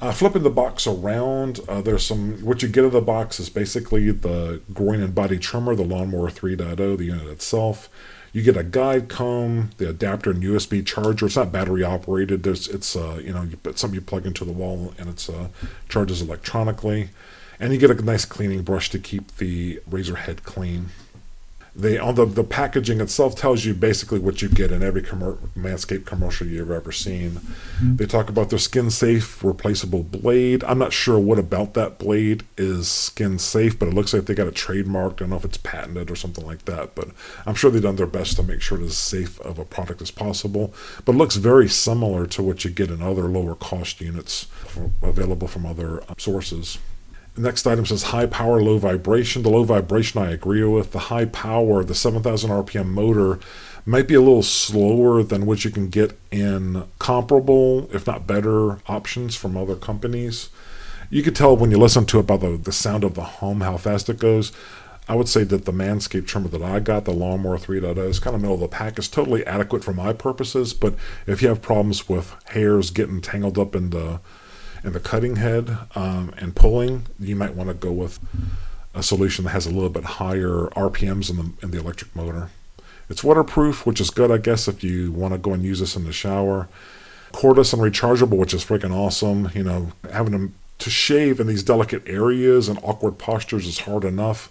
Uh, 0.00 0.12
flipping 0.12 0.44
the 0.44 0.50
box 0.50 0.86
around, 0.86 1.58
uh, 1.68 1.80
there's 1.80 2.06
some, 2.06 2.38
what 2.44 2.62
you 2.62 2.68
get 2.68 2.84
in 2.84 2.90
the 2.90 3.00
box 3.00 3.40
is 3.40 3.50
basically 3.50 4.12
the 4.12 4.60
groin 4.72 5.00
and 5.00 5.12
body 5.12 5.38
trimmer, 5.38 5.74
the 5.74 5.82
Lawnmower 5.82 6.30
3.0, 6.30 6.96
the 6.96 7.04
unit 7.04 7.26
itself. 7.26 7.88
You 8.32 8.42
get 8.42 8.56
a 8.56 8.62
guide 8.62 9.08
comb, 9.08 9.70
the 9.78 9.88
adapter 9.88 10.30
and 10.30 10.42
USB 10.42 10.86
charger. 10.86 11.26
It's 11.26 11.36
not 11.36 11.50
battery 11.50 11.82
operated. 11.82 12.42
There's 12.42 12.68
it's 12.68 12.94
uh, 12.94 13.20
you 13.24 13.32
know 13.32 13.42
you, 13.42 13.58
it's 13.64 13.80
something 13.80 13.94
you 13.94 14.02
plug 14.02 14.26
into 14.26 14.44
the 14.44 14.52
wall 14.52 14.92
and 14.98 15.08
it's 15.08 15.30
uh, 15.30 15.48
charges 15.88 16.20
electronically, 16.20 17.08
and 17.58 17.72
you 17.72 17.78
get 17.78 17.90
a 17.90 17.94
nice 17.94 18.26
cleaning 18.26 18.62
brush 18.62 18.90
to 18.90 18.98
keep 18.98 19.38
the 19.38 19.80
razor 19.90 20.16
head 20.16 20.44
clean. 20.44 20.90
They 21.78 21.96
on 21.96 22.16
the 22.16 22.26
the 22.26 22.42
packaging 22.42 23.00
itself 23.00 23.36
tells 23.36 23.64
you 23.64 23.72
basically 23.72 24.18
what 24.18 24.42
you 24.42 24.48
get 24.48 24.72
in 24.72 24.82
every 24.82 25.00
commer- 25.00 25.38
Manscaped 25.56 26.06
commercial 26.06 26.48
you've 26.48 26.72
ever 26.72 26.90
seen. 26.90 27.30
Mm-hmm. 27.30 27.96
They 27.96 28.06
talk 28.06 28.28
about 28.28 28.50
their 28.50 28.58
skin 28.58 28.90
safe 28.90 29.44
replaceable 29.44 30.02
blade. 30.02 30.64
I'm 30.64 30.78
not 30.78 30.92
sure 30.92 31.20
what 31.20 31.38
about 31.38 31.74
that 31.74 32.00
blade 32.00 32.42
is 32.56 32.88
skin 32.88 33.38
safe, 33.38 33.78
but 33.78 33.86
it 33.86 33.94
looks 33.94 34.12
like 34.12 34.24
they 34.26 34.34
got 34.34 34.48
a 34.48 34.52
trademark. 34.52 35.12
I 35.12 35.16
don't 35.18 35.30
know 35.30 35.36
if 35.36 35.44
it's 35.44 35.56
patented 35.56 36.10
or 36.10 36.16
something 36.16 36.44
like 36.44 36.64
that, 36.64 36.96
but 36.96 37.10
I'm 37.46 37.54
sure 37.54 37.70
they've 37.70 37.80
done 37.80 37.94
their 37.94 38.06
best 38.08 38.34
to 38.36 38.42
make 38.42 38.60
sure 38.60 38.76
it 38.78 38.84
is 38.84 38.90
as 38.90 38.98
safe 38.98 39.40
of 39.42 39.60
a 39.60 39.64
product 39.64 40.02
as 40.02 40.10
possible. 40.10 40.74
But 41.04 41.14
it 41.14 41.18
looks 41.18 41.36
very 41.36 41.68
similar 41.68 42.26
to 42.26 42.42
what 42.42 42.64
you 42.64 42.72
get 42.72 42.90
in 42.90 43.02
other 43.02 43.28
lower 43.28 43.54
cost 43.54 44.00
units 44.00 44.48
available 45.00 45.46
from 45.46 45.64
other 45.64 46.02
sources. 46.16 46.78
Next 47.38 47.66
item 47.66 47.86
says 47.86 48.04
high 48.04 48.26
power, 48.26 48.60
low 48.60 48.78
vibration. 48.78 49.42
The 49.42 49.50
low 49.50 49.62
vibration 49.62 50.20
I 50.20 50.32
agree 50.32 50.64
with. 50.64 50.92
The 50.92 50.98
high 50.98 51.26
power, 51.26 51.84
the 51.84 51.94
7,000 51.94 52.50
RPM 52.50 52.88
motor, 52.88 53.38
might 53.86 54.08
be 54.08 54.14
a 54.14 54.20
little 54.20 54.42
slower 54.42 55.22
than 55.22 55.46
what 55.46 55.64
you 55.64 55.70
can 55.70 55.88
get 55.88 56.18
in 56.30 56.84
comparable, 56.98 57.88
if 57.94 58.06
not 58.06 58.26
better, 58.26 58.80
options 58.86 59.36
from 59.36 59.56
other 59.56 59.76
companies. 59.76 60.50
You 61.10 61.22
could 61.22 61.36
tell 61.36 61.56
when 61.56 61.70
you 61.70 61.78
listen 61.78 62.04
to 62.06 62.18
it 62.18 62.26
by 62.26 62.36
the, 62.36 62.56
the 62.56 62.72
sound 62.72 63.04
of 63.04 63.14
the 63.14 63.22
hum 63.22 63.62
how 63.62 63.78
fast 63.78 64.10
it 64.10 64.18
goes. 64.18 64.52
I 65.08 65.14
would 65.14 65.28
say 65.28 65.42
that 65.44 65.64
the 65.64 65.72
Manscaped 65.72 66.26
trimmer 66.26 66.48
that 66.48 66.62
I 66.62 66.80
got, 66.80 67.06
the 67.06 67.12
Lawnmower 67.12 67.56
3.0, 67.56 67.96
is 67.96 68.18
kind 68.18 68.36
of 68.36 68.42
middle 68.42 68.56
of 68.56 68.60
the 68.60 68.68
pack. 68.68 68.98
It's 68.98 69.08
totally 69.08 69.46
adequate 69.46 69.82
for 69.82 69.94
my 69.94 70.12
purposes, 70.12 70.74
but 70.74 70.94
if 71.26 71.40
you 71.40 71.48
have 71.48 71.62
problems 71.62 72.10
with 72.10 72.34
hairs 72.48 72.90
getting 72.90 73.22
tangled 73.22 73.58
up 73.58 73.74
in 73.74 73.88
the 73.88 74.20
and 74.82 74.92
the 74.92 75.00
cutting 75.00 75.36
head 75.36 75.76
um, 75.94 76.32
and 76.38 76.54
pulling, 76.54 77.06
you 77.18 77.36
might 77.36 77.54
want 77.54 77.68
to 77.68 77.74
go 77.74 77.92
with 77.92 78.18
a 78.94 79.02
solution 79.02 79.44
that 79.44 79.50
has 79.50 79.66
a 79.66 79.70
little 79.70 79.90
bit 79.90 80.04
higher 80.04 80.68
RPMs 80.76 81.30
in 81.30 81.36
the 81.36 81.52
in 81.62 81.70
the 81.70 81.78
electric 81.78 82.14
motor. 82.14 82.50
It's 83.08 83.24
waterproof, 83.24 83.86
which 83.86 84.00
is 84.00 84.10
good, 84.10 84.30
I 84.30 84.38
guess, 84.38 84.68
if 84.68 84.84
you 84.84 85.12
want 85.12 85.32
to 85.32 85.38
go 85.38 85.52
and 85.52 85.62
use 85.62 85.80
this 85.80 85.96
in 85.96 86.04
the 86.04 86.12
shower. 86.12 86.68
Cordless 87.32 87.72
and 87.72 87.82
rechargeable, 87.82 88.36
which 88.36 88.54
is 88.54 88.64
freaking 88.64 88.94
awesome. 88.94 89.50
You 89.54 89.64
know, 89.64 89.92
having 90.12 90.32
them 90.32 90.54
to 90.78 90.90
shave 90.90 91.40
in 91.40 91.46
these 91.46 91.62
delicate 91.62 92.02
areas 92.06 92.68
and 92.68 92.78
awkward 92.82 93.18
postures 93.18 93.66
is 93.66 93.80
hard 93.80 94.04
enough. 94.04 94.50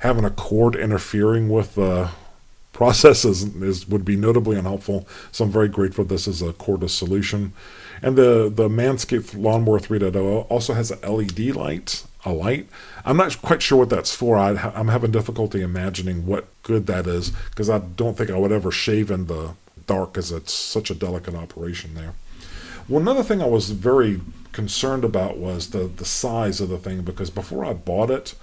Having 0.00 0.24
a 0.24 0.30
cord 0.30 0.74
interfering 0.74 1.48
with 1.48 1.74
the 1.74 2.10
process 2.78 3.24
is, 3.24 3.42
is, 3.56 3.88
would 3.88 4.04
be 4.04 4.14
notably 4.14 4.56
unhelpful. 4.56 5.04
So 5.32 5.44
I'm 5.44 5.50
very 5.50 5.66
grateful 5.66 6.04
this 6.04 6.28
is 6.28 6.40
a 6.40 6.52
cordless 6.52 6.90
solution. 6.90 7.52
And 8.00 8.14
the 8.14 8.48
the 8.48 8.68
Manscaped 8.68 9.36
Lawnmower 9.36 9.80
3.0 9.80 10.46
also 10.48 10.74
has 10.74 10.92
an 10.92 11.00
LED 11.00 11.56
light, 11.56 12.04
a 12.24 12.32
light. 12.32 12.68
I'm 13.04 13.16
not 13.16 13.42
quite 13.42 13.62
sure 13.62 13.78
what 13.78 13.90
that's 13.90 14.14
for. 14.14 14.38
I, 14.38 14.50
am 14.76 14.86
having 14.86 15.10
difficulty 15.10 15.60
imagining 15.60 16.24
what 16.24 16.46
good 16.62 16.86
that 16.86 17.08
is 17.08 17.30
because 17.50 17.68
I 17.68 17.80
don't 17.80 18.16
think 18.16 18.30
I 18.30 18.38
would 18.38 18.52
ever 18.52 18.70
shave 18.70 19.10
in 19.10 19.26
the 19.26 19.54
dark 19.88 20.16
as 20.16 20.30
it's 20.30 20.52
such 20.52 20.88
a 20.88 20.94
delicate 20.94 21.34
operation 21.34 21.94
there. 21.94 22.14
Well, 22.88 23.02
another 23.02 23.24
thing 23.24 23.42
I 23.42 23.46
was 23.46 23.70
very 23.70 24.20
concerned 24.52 25.04
about 25.04 25.36
was 25.36 25.70
the, 25.70 25.88
the 25.88 26.04
size 26.04 26.60
of 26.60 26.68
the 26.68 26.78
thing 26.78 27.02
because 27.02 27.30
before 27.30 27.64
I 27.64 27.72
bought 27.72 28.12
it, 28.12 28.36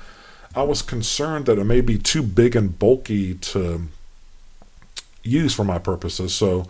I 0.54 0.64
was 0.64 0.82
concerned 0.82 1.46
that 1.46 1.58
it 1.58 1.64
may 1.64 1.80
be 1.80 1.98
too 1.98 2.22
big 2.22 2.54
and 2.54 2.78
bulky 2.78 3.36
to 3.36 3.88
use 5.26 5.54
for 5.54 5.64
my 5.64 5.80
purposes. 5.80 6.34
So, 6.34 6.68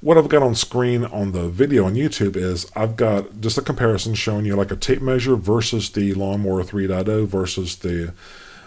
what 0.00 0.18
I've 0.18 0.28
got 0.28 0.42
on 0.42 0.54
screen 0.54 1.04
on 1.04 1.32
the 1.32 1.48
video 1.48 1.86
on 1.86 1.94
YouTube 1.94 2.36
is 2.36 2.70
I've 2.76 2.96
got 2.96 3.40
just 3.40 3.56
a 3.56 3.62
comparison 3.62 4.14
showing 4.14 4.44
you 4.44 4.54
like 4.54 4.70
a 4.70 4.76
tape 4.76 5.00
measure 5.00 5.36
versus 5.36 5.90
the 5.90 6.12
Lawnmower 6.12 6.62
3.0 6.62 7.26
versus 7.26 7.76
the 7.76 8.12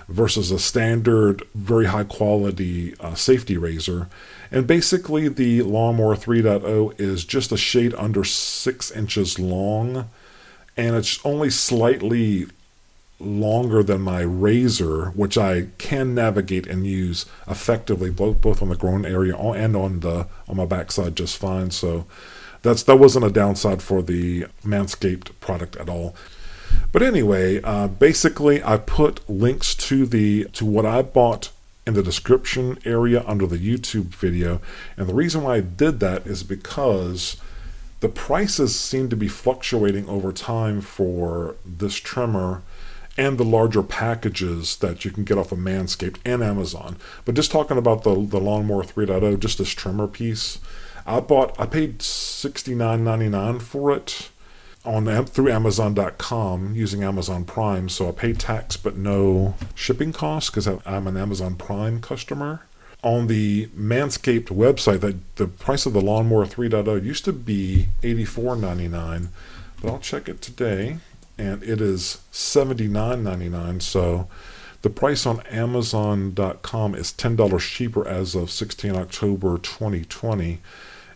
versus 0.07 0.49
a 0.49 0.57
standard, 0.57 1.43
very 1.53 1.85
high 1.85 2.03
quality 2.03 2.95
uh, 2.99 3.13
safety 3.13 3.57
razor. 3.57 4.09
And 4.51 4.65
basically, 4.65 5.27
the 5.27 5.61
Lawnmower 5.61 6.15
3.0 6.15 6.99
is 6.99 7.23
just 7.23 7.51
a 7.51 7.57
shade 7.57 7.93
under 7.93 8.23
six 8.23 8.89
inches 8.89 9.37
long, 9.37 10.09
and 10.75 10.95
it's 10.95 11.23
only 11.23 11.51
slightly 11.51 12.47
longer 13.19 13.83
than 13.83 14.01
my 14.01 14.21
razor, 14.21 15.09
which 15.09 15.37
I 15.37 15.67
can 15.77 16.15
navigate 16.15 16.67
and 16.67 16.87
use 16.87 17.25
effectively 17.47 18.09
both 18.09 18.41
both 18.41 18.61
on 18.61 18.69
the 18.69 18.75
groin 18.75 19.05
area 19.05 19.35
and 19.35 19.75
on 19.75 19.99
the 19.99 20.27
on 20.47 20.57
my 20.57 20.65
backside 20.65 21.15
just 21.15 21.37
fine. 21.37 21.71
So 21.71 22.05
that's 22.61 22.83
that 22.83 22.97
wasn't 22.97 23.25
a 23.25 23.31
downside 23.31 23.81
for 23.81 24.01
the 24.01 24.45
Manscaped 24.63 25.31
product 25.39 25.75
at 25.77 25.89
all. 25.89 26.15
But 26.91 27.01
anyway, 27.01 27.61
uh, 27.61 27.87
basically, 27.87 28.63
I 28.63 28.77
put 28.77 29.27
links 29.29 29.75
to 29.75 30.05
the 30.05 30.45
to 30.53 30.65
what 30.65 30.85
I 30.85 31.01
bought 31.01 31.51
in 31.85 31.93
the 31.95 32.03
description 32.03 32.77
area 32.85 33.23
under 33.25 33.47
the 33.47 33.57
YouTube 33.57 34.15
video, 34.15 34.61
and 34.95 35.07
the 35.07 35.13
reason 35.13 35.43
why 35.43 35.55
I 35.55 35.61
did 35.61 35.99
that 35.99 36.25
is 36.27 36.43
because 36.43 37.37
the 37.99 38.09
prices 38.09 38.79
seem 38.79 39.09
to 39.09 39.15
be 39.15 39.27
fluctuating 39.27 40.07
over 40.07 40.31
time 40.31 40.79
for 40.81 41.55
this 41.65 41.95
trimmer 41.95 42.61
and 43.19 43.37
the 43.37 43.43
larger 43.43 43.83
packages 43.83 44.77
that 44.77 45.03
you 45.03 45.11
can 45.11 45.25
get 45.25 45.37
off 45.37 45.51
of 45.51 45.59
Manscaped 45.59 46.19
and 46.23 46.41
Amazon. 46.41 46.95
But 47.25 47.35
just 47.35 47.51
talking 47.51 47.77
about 47.77 48.03
the 48.03 48.15
the 48.15 48.39
Lawnmower 48.39 48.83
3.0, 48.83 49.37
just 49.39 49.57
this 49.57 49.71
trimmer 49.71 50.07
piece, 50.07 50.59
I 51.05 51.19
bought 51.19 51.53
I 51.59 51.65
paid 51.65 51.99
$69.99 51.99 53.61
for 53.61 53.91
it 53.91 54.29
on 54.85 55.25
through 55.25 55.51
Amazon.com 55.51 56.73
using 56.73 57.03
Amazon 57.03 57.43
Prime. 57.43 57.89
So 57.89 58.07
I 58.07 58.13
pay 58.13 58.31
tax 58.31 58.77
but 58.77 58.95
no 58.95 59.55
shipping 59.75 60.13
costs 60.13 60.49
because 60.49 60.67
I'm 60.85 61.05
an 61.05 61.17
Amazon 61.17 61.55
Prime 61.55 61.99
customer. 61.99 62.61
On 63.03 63.27
the 63.27 63.67
Manscaped 63.67 64.47
website, 64.47 65.01
that 65.01 65.35
the 65.35 65.47
price 65.47 65.85
of 65.85 65.91
the 65.93 66.01
Lawnmower 66.01 66.45
3.0 66.45 67.03
used 67.03 67.23
to 67.25 67.33
be 67.33 67.87
$84.99, 68.01 69.27
but 69.81 69.89
I'll 69.89 69.99
check 69.99 70.27
it 70.27 70.41
today 70.41 70.99
and 71.39 71.63
it 71.63 71.79
is 71.79 72.19
$79.99. 72.33 73.81
So 73.81 74.27
the 74.81 74.89
price 74.89 75.25
on 75.25 75.39
Amazon.com 75.47 76.95
is 76.95 77.13
$10 77.13 77.59
cheaper 77.59 78.07
as 78.07 78.35
of 78.35 78.51
16 78.51 78.95
October 78.95 79.57
2020. 79.57 80.59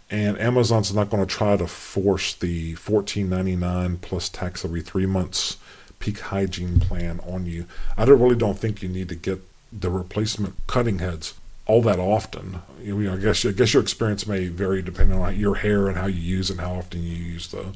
And 0.10 0.40
Amazon's 0.40 0.94
not 0.94 1.10
going 1.10 1.26
to 1.26 1.32
try 1.32 1.58
to 1.58 1.68
force 1.68 2.34
the 2.34 2.76
$14.99 2.76 4.00
plus 4.02 4.30
tax 4.30 4.64
every 4.64 4.82
three 4.82 5.06
months 5.06 5.58
peak 6.00 6.20
hygiene 6.20 6.80
plan 6.80 7.20
on 7.26 7.46
you. 7.46 7.66
I 7.98 8.06
don't 8.06 8.20
really 8.20 8.36
don't 8.36 8.58
think 8.60 8.82
you 8.82 8.90
need 8.90 9.10
to 9.10 9.16
get 9.16 9.42
the 9.72 9.90
replacement 9.90 10.56
cutting 10.68 11.00
heads 11.00 11.34
all 11.66 11.82
that 11.82 12.00
often. 12.00 12.62
You 12.82 12.96
know, 12.96 13.14
I 13.14 13.18
guess 13.18 13.46
I 13.46 13.52
guess 13.52 13.74
your 13.74 13.82
experience 13.82 14.28
may 14.28 14.48
vary 14.48 14.82
depending 14.82 15.18
on 15.18 15.38
your 15.38 15.56
hair 15.56 15.88
and 15.88 15.98
how 15.98 16.08
you 16.08 16.20
use 16.20 16.50
and 16.50 16.60
how 16.60 16.74
often 16.74 17.04
you 17.04 17.16
use 17.16 17.48
the 17.48 17.68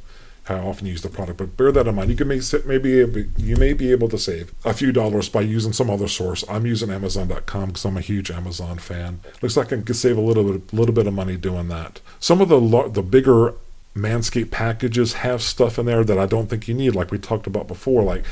how 0.47 0.67
often 0.67 0.85
you 0.85 0.93
use 0.93 1.01
the 1.01 1.09
product. 1.09 1.37
But 1.37 1.57
bear 1.57 1.71
that 1.71 1.87
in 1.87 1.95
mind. 1.95 2.09
You 2.09 2.15
can 2.15 2.27
maybe 2.27 3.29
you 3.37 3.55
may 3.57 3.73
be 3.73 3.91
able 3.91 4.09
to 4.09 4.17
save 4.17 4.53
a 4.65 4.73
few 4.73 4.91
dollars 4.91 5.29
by 5.29 5.41
using 5.41 5.73
some 5.73 5.89
other 5.89 6.07
source. 6.07 6.43
I'm 6.49 6.65
using 6.65 6.89
Amazon.com 6.89 7.67
because 7.67 7.85
I'm 7.85 7.97
a 7.97 8.01
huge 8.01 8.31
Amazon 8.31 8.77
fan. 8.77 9.19
Looks 9.41 9.57
like 9.57 9.67
I 9.67 9.81
can 9.81 9.93
save 9.93 10.17
a 10.17 10.21
little 10.21 10.53
bit, 10.53 10.73
little 10.73 10.95
bit 10.95 11.07
of 11.07 11.13
money 11.13 11.37
doing 11.37 11.67
that. 11.69 11.99
Some 12.19 12.41
of 12.41 12.49
the 12.49 12.59
the 12.89 13.03
bigger 13.03 13.53
Manscaped 13.95 14.51
packages 14.51 15.13
have 15.13 15.41
stuff 15.41 15.79
in 15.79 15.87
there 15.87 16.03
that 16.03 16.19
I 16.19 16.27
don't 16.27 16.47
think 16.47 16.67
you 16.67 16.73
need, 16.73 16.95
like 16.95 17.11
we 17.11 17.17
talked 17.17 17.47
about 17.47 17.67
before, 17.67 18.03
like 18.03 18.23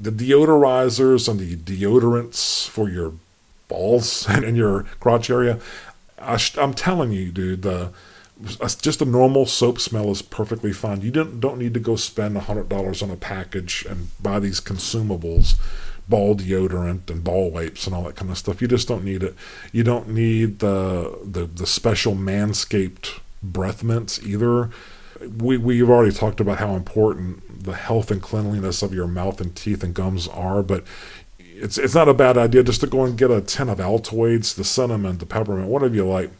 the 0.00 0.10
deodorizers 0.10 1.28
and 1.28 1.38
the 1.38 1.56
deodorants 1.56 2.66
for 2.66 2.88
your 2.88 3.12
balls 3.68 4.26
and 4.28 4.44
in 4.44 4.56
your 4.56 4.84
crotch 4.98 5.30
area. 5.30 5.60
I, 6.18 6.38
am 6.56 6.74
telling 6.74 7.12
you, 7.12 7.30
dude, 7.30 7.62
the 7.62 7.92
just 8.42 9.02
a 9.02 9.04
normal 9.04 9.46
soap 9.46 9.78
smell 9.80 10.10
is 10.10 10.22
perfectly 10.22 10.72
fine. 10.72 11.02
You 11.02 11.10
don't 11.10 11.40
don't 11.40 11.58
need 11.58 11.74
to 11.74 11.80
go 11.80 11.96
spend 11.96 12.36
hundred 12.38 12.68
dollars 12.68 13.02
on 13.02 13.10
a 13.10 13.16
package 13.16 13.84
and 13.88 14.08
buy 14.22 14.38
these 14.40 14.60
consumables, 14.60 15.56
ball 16.08 16.34
deodorant 16.34 17.10
and 17.10 17.22
ball 17.22 17.50
wipes 17.50 17.86
and 17.86 17.94
all 17.94 18.04
that 18.04 18.16
kind 18.16 18.30
of 18.30 18.38
stuff. 18.38 18.62
You 18.62 18.68
just 18.68 18.88
don't 18.88 19.04
need 19.04 19.22
it. 19.22 19.34
You 19.72 19.84
don't 19.84 20.08
need 20.08 20.60
the 20.60 21.18
the, 21.22 21.46
the 21.46 21.66
special 21.66 22.14
manscaped 22.14 23.20
breath 23.42 23.82
mints 23.82 24.22
either. 24.22 24.70
We 25.20 25.58
we've 25.58 25.90
already 25.90 26.14
talked 26.14 26.40
about 26.40 26.58
how 26.58 26.74
important 26.74 27.64
the 27.64 27.74
health 27.74 28.10
and 28.10 28.22
cleanliness 28.22 28.82
of 28.82 28.94
your 28.94 29.06
mouth 29.06 29.40
and 29.40 29.54
teeth 29.54 29.84
and 29.84 29.92
gums 29.92 30.26
are, 30.28 30.62
but 30.62 30.84
it's 31.38 31.76
it's 31.76 31.94
not 31.94 32.08
a 32.08 32.14
bad 32.14 32.38
idea 32.38 32.62
just 32.62 32.80
to 32.80 32.86
go 32.86 33.04
and 33.04 33.18
get 33.18 33.30
a 33.30 33.42
tin 33.42 33.68
of 33.68 33.78
Altoids, 33.78 34.54
the 34.54 34.64
cinnamon, 34.64 35.18
the 35.18 35.26
peppermint, 35.26 35.68
whatever 35.68 35.94
you 35.94 36.06
like 36.06 36.30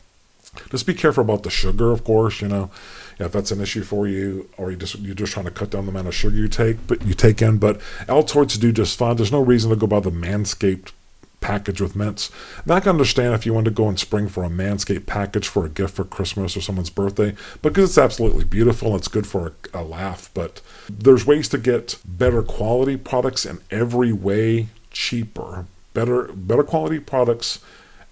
just 0.71 0.87
be 0.87 0.95
careful 0.95 1.23
about 1.23 1.43
the 1.43 1.51
sugar, 1.51 1.91
of 1.91 2.05
course. 2.05 2.41
You 2.41 2.49
know, 2.49 2.71
if 3.19 3.33
that's 3.33 3.51
an 3.51 3.61
issue 3.61 3.83
for 3.83 4.09
you, 4.09 4.49
or 4.57 4.71
you 4.71 4.77
just 4.77 4.99
you're 4.99 5.15
just 5.15 5.33
trying 5.33 5.47
to 5.47 5.51
cut 5.51 5.71
down 5.71 5.87
the 5.87 5.91
amount 5.91 6.09
of 6.09 6.15
sugar 6.15 6.37
you 6.37 6.49
take, 6.49 6.87
but 6.87 7.03
you 7.03 7.15
take 7.15 7.43
in. 7.43 7.59
But 7.59 7.81
Altoids 8.09 8.59
do 8.59 8.73
just 8.73 8.99
fine. 8.99 9.17
There's 9.17 9.33
no 9.33 9.43
reason 9.43 9.71
to 9.71 9.77
go 9.77 9.87
by 9.87 10.01
the 10.01 10.11
Manscaped 10.11 10.93
package 11.41 11.81
with 11.81 11.97
mints. 11.97 12.31
Now, 12.67 12.75
I 12.75 12.81
can 12.81 12.91
understand 12.91 13.35
if 13.35 13.47
you 13.47 13.55
want 13.55 13.65
to 13.65 13.71
go 13.71 13.89
and 13.89 13.99
spring 13.99 14.29
for 14.29 14.45
a 14.45 14.51
Manscaped 14.51 15.07
package 15.07 15.49
for 15.49 15.65
a 15.65 15.71
gift 15.71 15.95
for 15.95 16.05
Christmas 16.05 16.57
or 16.57 16.61
someone's 16.61 16.91
birthday, 16.91 17.35
because 17.63 17.91
it's 17.91 17.99
absolutely 17.99 18.45
beautiful. 18.45 18.89
And 18.89 18.99
it's 18.99 19.09
good 19.09 19.27
for 19.27 19.55
a, 19.75 19.81
a 19.81 19.83
laugh. 19.83 20.31
But 20.35 20.61
there's 20.89 21.27
ways 21.27 21.49
to 21.49 21.59
get 21.59 21.99
better 22.05 22.43
quality 22.43 22.97
products 22.97 23.47
in 23.47 23.61
every 23.71 24.13
way 24.13 24.69
cheaper. 24.91 25.67
Better 25.93 26.25
better 26.33 26.63
quality 26.63 27.01
products 27.01 27.59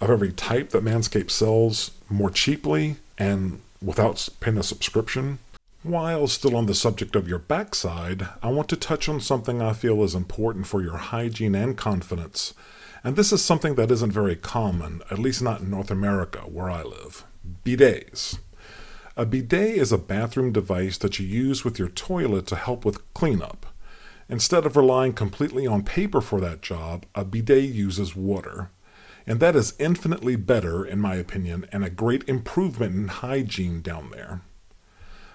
of 0.00 0.10
every 0.10 0.32
type 0.32 0.70
that 0.70 0.84
Manscaped 0.84 1.30
sells 1.30 1.90
more 2.08 2.30
cheaply 2.30 2.96
and 3.16 3.60
without 3.82 4.28
paying 4.40 4.58
a 4.58 4.62
subscription. 4.62 5.38
While 5.82 6.26
still 6.26 6.56
on 6.56 6.66
the 6.66 6.74
subject 6.74 7.14
of 7.14 7.28
your 7.28 7.38
backside, 7.38 8.28
I 8.42 8.50
want 8.50 8.68
to 8.70 8.76
touch 8.76 9.08
on 9.08 9.20
something 9.20 9.62
I 9.62 9.72
feel 9.72 10.02
is 10.02 10.14
important 10.14 10.66
for 10.66 10.82
your 10.82 10.96
hygiene 10.96 11.54
and 11.54 11.76
confidence. 11.76 12.54
And 13.04 13.14
this 13.14 13.32
is 13.32 13.44
something 13.44 13.76
that 13.76 13.90
isn't 13.90 14.12
very 14.12 14.34
common, 14.36 15.02
at 15.10 15.20
least 15.20 15.40
not 15.40 15.60
in 15.60 15.70
North 15.70 15.90
America, 15.90 16.40
where 16.40 16.68
I 16.68 16.82
live 16.82 17.24
bidets. 17.64 18.38
A 19.16 19.24
bidet 19.24 19.76
is 19.76 19.92
a 19.92 19.98
bathroom 19.98 20.52
device 20.52 20.98
that 20.98 21.18
you 21.18 21.26
use 21.26 21.64
with 21.64 21.78
your 21.78 21.88
toilet 21.88 22.46
to 22.48 22.56
help 22.56 22.84
with 22.84 23.02
cleanup. 23.14 23.66
Instead 24.28 24.66
of 24.66 24.76
relying 24.76 25.12
completely 25.12 25.66
on 25.66 25.82
paper 25.82 26.20
for 26.20 26.40
that 26.40 26.60
job, 26.60 27.06
a 27.14 27.24
bidet 27.24 27.70
uses 27.70 28.14
water 28.14 28.70
and 29.28 29.38
that 29.40 29.54
is 29.54 29.74
infinitely 29.78 30.34
better, 30.34 30.84
in 30.84 30.98
my 30.98 31.14
opinion, 31.14 31.66
and 31.70 31.84
a 31.84 31.90
great 31.90 32.26
improvement 32.28 32.96
in 32.96 33.08
hygiene 33.08 33.82
down 33.82 34.10
there. 34.10 34.40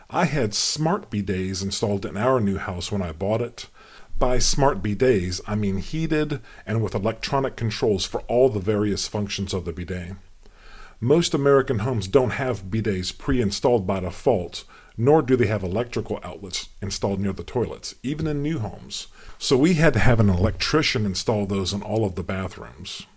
I 0.10 0.25
had 0.25 0.53
smart 0.53 1.10
bidets 1.10 1.63
installed 1.63 2.06
in 2.06 2.17
our 2.17 2.41
new 2.41 2.58
house 2.58 2.91
when 2.91 3.01
I 3.01 3.12
bought 3.12 3.41
it. 3.41 3.67
By 4.17 4.39
smart 4.39 4.82
bidets, 4.82 5.39
I 5.47 5.56
mean 5.56 5.77
heated 5.77 6.41
and 6.65 6.84
with 6.84 6.95
electronic 6.95 7.56
controls 7.56 8.06
for 8.06 8.21
all 8.21 8.49
the 8.49 8.60
various 8.60 9.08
functions 9.08 9.53
of 9.53 9.63
the 9.63 9.73
bidet. 9.73 10.15
Most 10.99 11.34
American 11.34 11.79
homes 11.79 12.08
don't 12.08 12.32
have 12.32 12.65
bidets 12.65 13.15
pre 13.17 13.41
installed 13.41 13.86
by 13.86 13.99
default 13.99 14.65
nor 14.97 15.21
do 15.21 15.36
they 15.36 15.47
have 15.47 15.63
electrical 15.63 16.19
outlets 16.23 16.69
installed 16.82 17.19
near 17.19 17.34
the 17.34 17.43
toilets, 17.43 17.95
even 18.03 18.27
in 18.27 18.43
new 18.43 18.60
homes. 18.60 19.08
So 19.39 19.58
we 19.58 19.73
had 19.73 19.93
to 19.93 19.99
have 19.99 20.19
an 20.19 20.29
electrician 20.29 21.06
install 21.06 21.45
those 21.45 21.73
in 21.73 21.82
all 21.82 22.06
of 22.06 22.15
the 22.15 22.23
bathrooms. 22.23 23.08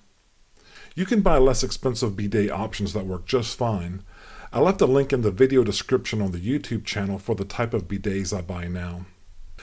You 0.97 1.05
can 1.05 1.21
buy 1.21 1.37
less 1.37 1.63
expensive 1.63 2.17
bidet 2.17 2.51
options 2.51 2.95
that 2.95 3.05
work 3.05 3.27
just 3.27 3.59
fine. 3.59 4.03
I 4.51 4.61
left 4.61 4.81
a 4.81 4.87
link 4.87 5.13
in 5.13 5.21
the 5.21 5.31
video 5.31 5.63
description 5.63 6.23
on 6.23 6.33
the 6.33 6.41
YouTube 6.41 6.87
channel 6.87 7.19
for 7.19 7.35
the 7.35 7.45
type 7.45 7.75
of 7.75 7.87
bidets 7.87 8.35
I 8.35 8.41
buy 8.41 8.67
now. 8.67 9.05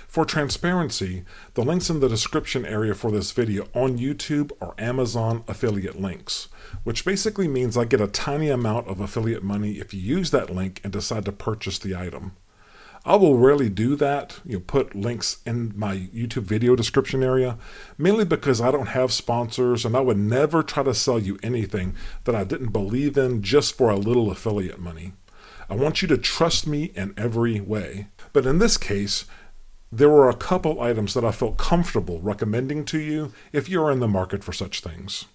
For 0.08 0.26
transparency, 0.26 1.26
the 1.56 1.64
links 1.64 1.90
in 1.90 2.02
the 2.02 2.08
description 2.08 2.68
area 2.68 2.94
for 2.94 3.10
this 3.10 3.32
video 3.32 3.68
on 3.74 3.98
YouTube 3.98 4.52
are 4.62 4.76
Amazon 4.78 5.44
affiliate 5.48 6.00
links, 6.00 6.50
which 6.84 7.04
basically 7.04 7.48
means 7.48 7.76
I 7.76 7.86
get 7.86 8.00
a 8.00 8.06
tiny 8.08 8.50
amount 8.50 8.88
of 8.88 9.00
affiliate 9.00 9.42
money 9.42 9.80
if 9.80 9.92
you 9.92 10.02
use 10.02 10.30
that 10.30 10.52
link 10.52 10.82
and 10.84 10.94
decide 10.94 11.26
to 11.26 11.32
purchase 11.32 11.80
the 11.80 11.96
item. 11.96 12.34
I 13.06 13.18
will 13.18 13.38
rarely 13.38 13.70
do 13.70 13.98
that, 13.98 14.40
you 14.46 14.54
know, 14.54 14.64
put 14.66 14.96
links 14.96 15.40
in 15.46 15.74
my 15.76 16.10
YouTube 16.14 16.44
video 16.44 16.74
description 16.74 17.22
area, 17.22 17.58
mainly 17.98 18.24
because 18.24 18.62
I 18.62 18.72
don't 18.72 18.88
have 18.88 19.12
sponsors 19.12 19.84
and 19.84 19.98
I 19.98 20.00
would 20.00 20.18
never 20.18 20.64
try 20.64 20.84
to 20.84 20.94
sell 20.94 21.20
you 21.20 21.38
anything 21.44 21.96
that 22.24 22.36
I 22.36 22.46
didn't 22.46 22.72
believe 22.72 23.18
in 23.18 23.42
just 23.42 23.78
for 23.78 23.90
a 23.90 23.98
little 23.98 24.32
affiliate 24.32 24.80
money. 24.80 25.12
I 25.70 25.76
want 25.76 26.02
you 26.02 26.08
to 26.10 26.18
trust 26.18 26.66
me 26.66 26.92
in 26.96 27.14
every 27.18 27.60
way. 27.60 28.08
But 28.32 28.46
in 28.46 28.60
this 28.60 28.78
case, 28.78 29.26
there 29.92 30.10
were 30.10 30.30
a 30.30 30.36
couple 30.36 30.82
items 30.82 31.14
that 31.14 31.26
I 31.26 31.32
felt 31.32 31.58
comfortable 31.58 32.22
recommending 32.22 32.86
to 32.86 33.00
you 33.00 33.34
if 33.52 33.68
you're 33.68 33.92
in 33.92 34.00
the 34.00 34.08
market 34.08 34.46
for 34.46 34.54
such 34.54 34.80
things. 34.80 35.26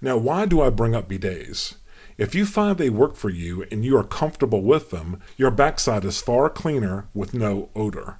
Now, 0.00 0.16
why 0.16 0.46
do 0.46 0.60
I 0.60 0.70
bring 0.70 0.94
up 0.94 1.08
bidets? 1.08 1.74
If 2.18 2.34
you 2.34 2.44
find 2.44 2.76
they 2.76 2.90
work 2.90 3.14
for 3.14 3.30
you 3.30 3.64
and 3.70 3.84
you 3.84 3.96
are 3.96 4.02
comfortable 4.02 4.62
with 4.62 4.90
them, 4.90 5.20
your 5.36 5.52
backside 5.52 6.04
is 6.04 6.20
far 6.20 6.50
cleaner 6.50 7.06
with 7.14 7.32
no 7.32 7.70
odor. 7.76 8.18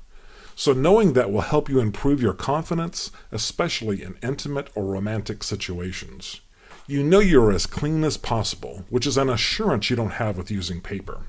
So, 0.54 0.72
knowing 0.72 1.12
that 1.12 1.32
will 1.32 1.40
help 1.40 1.68
you 1.68 1.80
improve 1.80 2.22
your 2.22 2.32
confidence, 2.32 3.11
especially 3.32 4.02
in 4.02 4.16
intimate 4.22 4.70
or 4.76 4.84
romantic 4.84 5.42
situations. 5.42 6.40
You 6.87 7.02
know 7.02 7.18
you're 7.18 7.52
as 7.52 7.66
clean 7.66 8.02
as 8.04 8.16
possible, 8.16 8.84
which 8.88 9.06
is 9.06 9.18
an 9.18 9.28
assurance 9.28 9.90
you 9.90 9.96
don't 9.96 10.12
have 10.12 10.38
with 10.38 10.50
using 10.50 10.80
paper. 10.80 11.26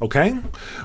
Okay, 0.00 0.38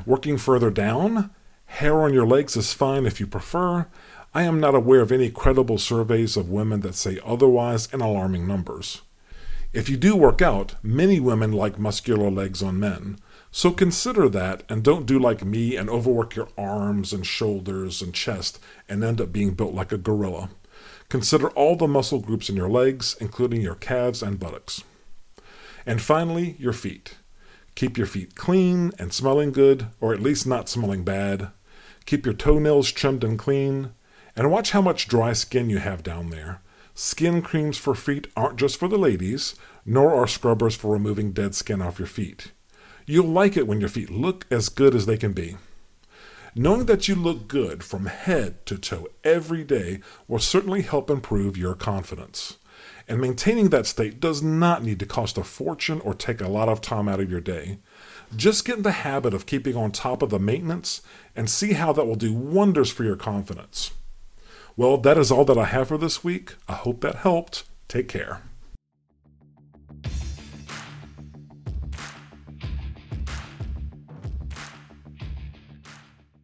working 0.06 0.38
further 0.38 0.72
down, 0.72 1.30
hair 1.66 2.02
on 2.02 2.14
your 2.14 2.26
legs 2.26 2.56
is 2.56 2.74
fine 2.74 3.06
if 3.06 3.20
you 3.20 3.28
prefer. 3.28 3.88
I 4.34 4.44
am 4.44 4.60
not 4.60 4.74
aware 4.74 5.02
of 5.02 5.12
any 5.12 5.30
credible 5.30 5.78
surveys 5.78 6.36
of 6.36 6.50
women 6.50 6.80
that 6.82 6.96
say 6.96 7.20
otherwise 7.24 7.88
in 7.94 8.02
alarming 8.02 8.48
numbers. 8.48 9.02
If 9.74 9.90
you 9.90 9.98
do 9.98 10.16
work 10.16 10.40
out, 10.40 10.76
many 10.84 11.20
women 11.20 11.52
like 11.52 11.80
muscular 11.80 12.30
legs 12.30 12.62
on 12.62 12.80
men. 12.80 13.18
So 13.50 13.72
consider 13.72 14.30
that 14.30 14.62
and 14.70 14.84
don't 14.84 15.08
do 15.08 15.18
like 15.18 15.44
me 15.44 15.76
and 15.76 15.90
overwork 15.90 16.36
your 16.36 16.50
arms 16.56 17.12
and 17.12 17.26
shoulders 17.26 18.00
and 18.00 18.14
chest 18.14 18.60
and 18.88 19.04
end 19.04 19.20
up 19.20 19.32
being 19.32 19.56
built 19.56 19.74
like 19.74 19.92
a 19.92 19.98
gorilla. 19.98 20.52
Consider 21.10 21.50
all 21.50 21.76
the 21.76 21.88
muscle 21.88 22.20
groups 22.20 22.50
in 22.50 22.56
your 22.56 22.70
legs, 22.70 23.16
including 23.20 23.62
your 23.62 23.74
calves 23.74 24.22
and 24.22 24.40
buttocks. 24.40 24.84
And 25.88 26.02
finally, 26.02 26.56
your 26.60 26.74
feet. 26.74 27.16
Keep 27.74 27.98
your 27.98 28.08
feet 28.08 28.36
clean 28.36 28.92
and 29.00 29.12
smelling 29.12 29.52
good, 29.52 29.88
or 30.00 30.14
at 30.14 30.22
least 30.22 30.46
not 30.46 30.70
smelling 30.70 31.04
bad. 31.04 31.50
Keep 32.06 32.26
your 32.26 32.36
toenails 32.36 32.92
trimmed 32.92 33.24
and 33.24 33.40
clean. 33.40 33.92
And 34.36 34.52
watch 34.52 34.72
how 34.72 34.82
much 34.82 35.08
dry 35.08 35.34
skin 35.34 35.72
you 35.72 35.80
have 35.80 36.04
down 36.04 36.30
there. 36.30 36.62
Skin 36.96 37.42
creams 37.42 37.78
for 37.78 37.96
feet 37.96 38.28
aren't 38.36 38.60
just 38.60 38.78
for 38.78 38.88
the 38.88 38.98
ladies, 38.98 39.56
nor 39.86 40.14
are 40.14 40.28
scrubbers 40.28 40.76
for 40.76 40.92
removing 40.92 41.32
dead 41.32 41.56
skin 41.56 41.82
off 41.82 41.98
your 41.98 42.08
feet. 42.08 42.52
You'll 43.08 43.28
like 43.28 43.58
it 43.58 43.68
when 43.68 43.80
your 43.80 43.90
feet 43.90 44.12
look 44.12 44.46
as 44.52 44.70
good 44.70 44.94
as 44.94 45.06
they 45.06 45.18
can 45.18 45.34
be. 45.34 45.58
Knowing 46.56 46.86
that 46.86 47.08
you 47.08 47.16
look 47.16 47.48
good 47.48 47.84
from 47.84 48.06
head 48.06 48.64
to 48.68 48.78
toe 48.78 49.08
every 49.24 49.64
day 49.64 50.02
will 50.28 50.38
certainly 50.38 50.84
help 50.84 51.10
improve 51.10 51.58
your 51.58 51.74
confidence. 51.74 52.58
And 53.08 53.20
maintaining 53.20 53.70
that 53.70 53.88
state 53.88 54.20
does 54.20 54.44
not 54.44 54.84
need 54.84 55.00
to 55.00 55.06
cost 55.08 55.38
a 55.38 55.44
fortune 55.44 56.00
or 56.02 56.14
take 56.14 56.42
a 56.42 56.48
lot 56.48 56.70
of 56.70 56.80
time 56.80 57.10
out 57.10 57.20
of 57.20 57.30
your 57.30 57.42
day. 57.42 57.80
Just 58.36 58.66
get 58.66 58.78
in 58.78 58.84
the 58.84 58.92
habit 58.92 59.34
of 59.34 59.48
keeping 59.48 59.76
on 59.76 59.92
top 59.92 60.22
of 60.22 60.30
the 60.30 60.40
maintenance 60.40 61.02
and 61.36 61.50
see 61.50 61.74
how 61.74 61.92
that 61.94 62.06
will 62.06 62.16
do 62.16 62.34
wonders 62.34 62.92
for 62.92 63.04
your 63.04 63.16
confidence. 63.16 63.92
Well, 64.76 64.98
that 64.98 65.18
is 65.18 65.32
all 65.32 65.46
that 65.46 65.58
I 65.58 65.66
have 65.66 65.90
for 65.90 65.98
this 65.98 66.24
week. 66.24 66.56
I 66.68 66.74
hope 66.74 67.02
that 67.02 67.16
helped. 67.16 67.64
Take 67.88 68.08
care. 68.08 68.42